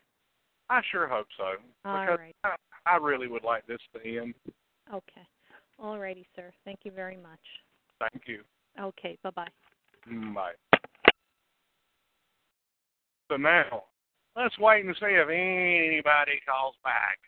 I 0.71 0.81
sure 0.91 1.07
hope 1.07 1.27
so. 1.37 1.53
All 1.85 2.07
right. 2.07 2.35
I, 2.43 2.55
I 2.87 2.97
really 2.97 3.29
would 3.29 3.45
like 3.45 3.67
this 3.67 3.79
to 3.95 4.19
end. 4.19 4.35
Okay. 4.93 5.27
All 5.79 5.99
righty, 5.99 6.27
sir. 6.35 6.53
Thank 6.65 6.81
you 6.85 6.91
very 6.91 7.17
much. 7.17 7.41
Thank 8.01 8.25
you. 8.27 8.41
Okay. 8.81 9.17
Bye 9.23 9.31
bye. 9.31 9.49
Mm, 10.11 10.35
Bye. 10.35 10.74
So 13.31 13.37
now, 13.37 13.85
let's 14.37 14.59
wait 14.59 14.85
and 14.85 14.95
see 14.97 15.07
if 15.07 15.29
anybody 15.29 16.41
calls 16.47 16.75
back. 16.85 17.19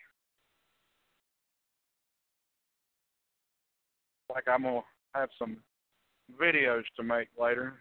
Like 4.33 4.47
I'm 4.47 4.63
gonna 4.63 4.81
have 5.15 5.29
some 5.39 5.57
videos 6.39 6.83
to 6.97 7.03
make 7.03 7.29
later. 7.39 7.75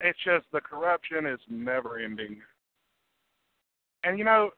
It's 0.00 0.18
just 0.24 0.46
the 0.52 0.60
corruption 0.60 1.26
is 1.26 1.40
never 1.50 1.98
ending. 1.98 2.40
And 4.04 4.18
you 4.18 4.24
know, 4.24 4.50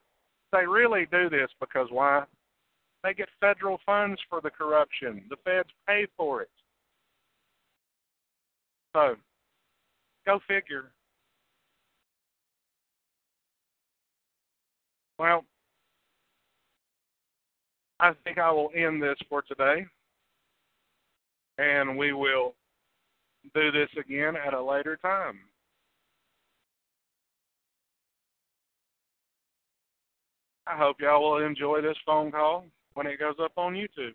they 0.53 0.66
really 0.66 1.07
do 1.11 1.29
this 1.29 1.51
because 1.59 1.88
why? 1.90 2.25
They 3.03 3.14
get 3.14 3.29
federal 3.40 3.81
funds 3.85 4.21
for 4.31 4.40
the 4.40 4.51
corruption. 4.51 5.25
The 5.29 5.37
feds 5.45 5.71
pay 5.88 6.07
for 6.16 6.42
it. 6.42 6.51
So, 8.92 9.16
go 10.26 10.38
figure. 10.46 10.92
Well, 15.18 15.44
I 18.00 18.12
think 18.24 18.38
I 18.38 18.50
will 18.50 18.70
end 18.76 19.02
this 19.02 19.16
for 19.28 19.42
today. 19.42 19.87
And 21.59 21.96
we 21.96 22.12
will 22.12 22.55
do 23.55 23.70
this 23.70 23.88
again 23.98 24.35
at 24.37 24.55
a 24.55 24.62
later 24.62 24.96
time. 24.96 25.38
I 30.66 30.76
hope 30.76 30.96
y'all 31.00 31.22
will 31.22 31.44
enjoy 31.44 31.81
this 31.83 31.96
phone 32.07 32.31
call 32.31 32.64
when 32.94 33.07
it 33.07 33.18
goes 33.18 33.35
up 33.42 33.52
on 33.57 33.74
YouTube. 33.74 34.14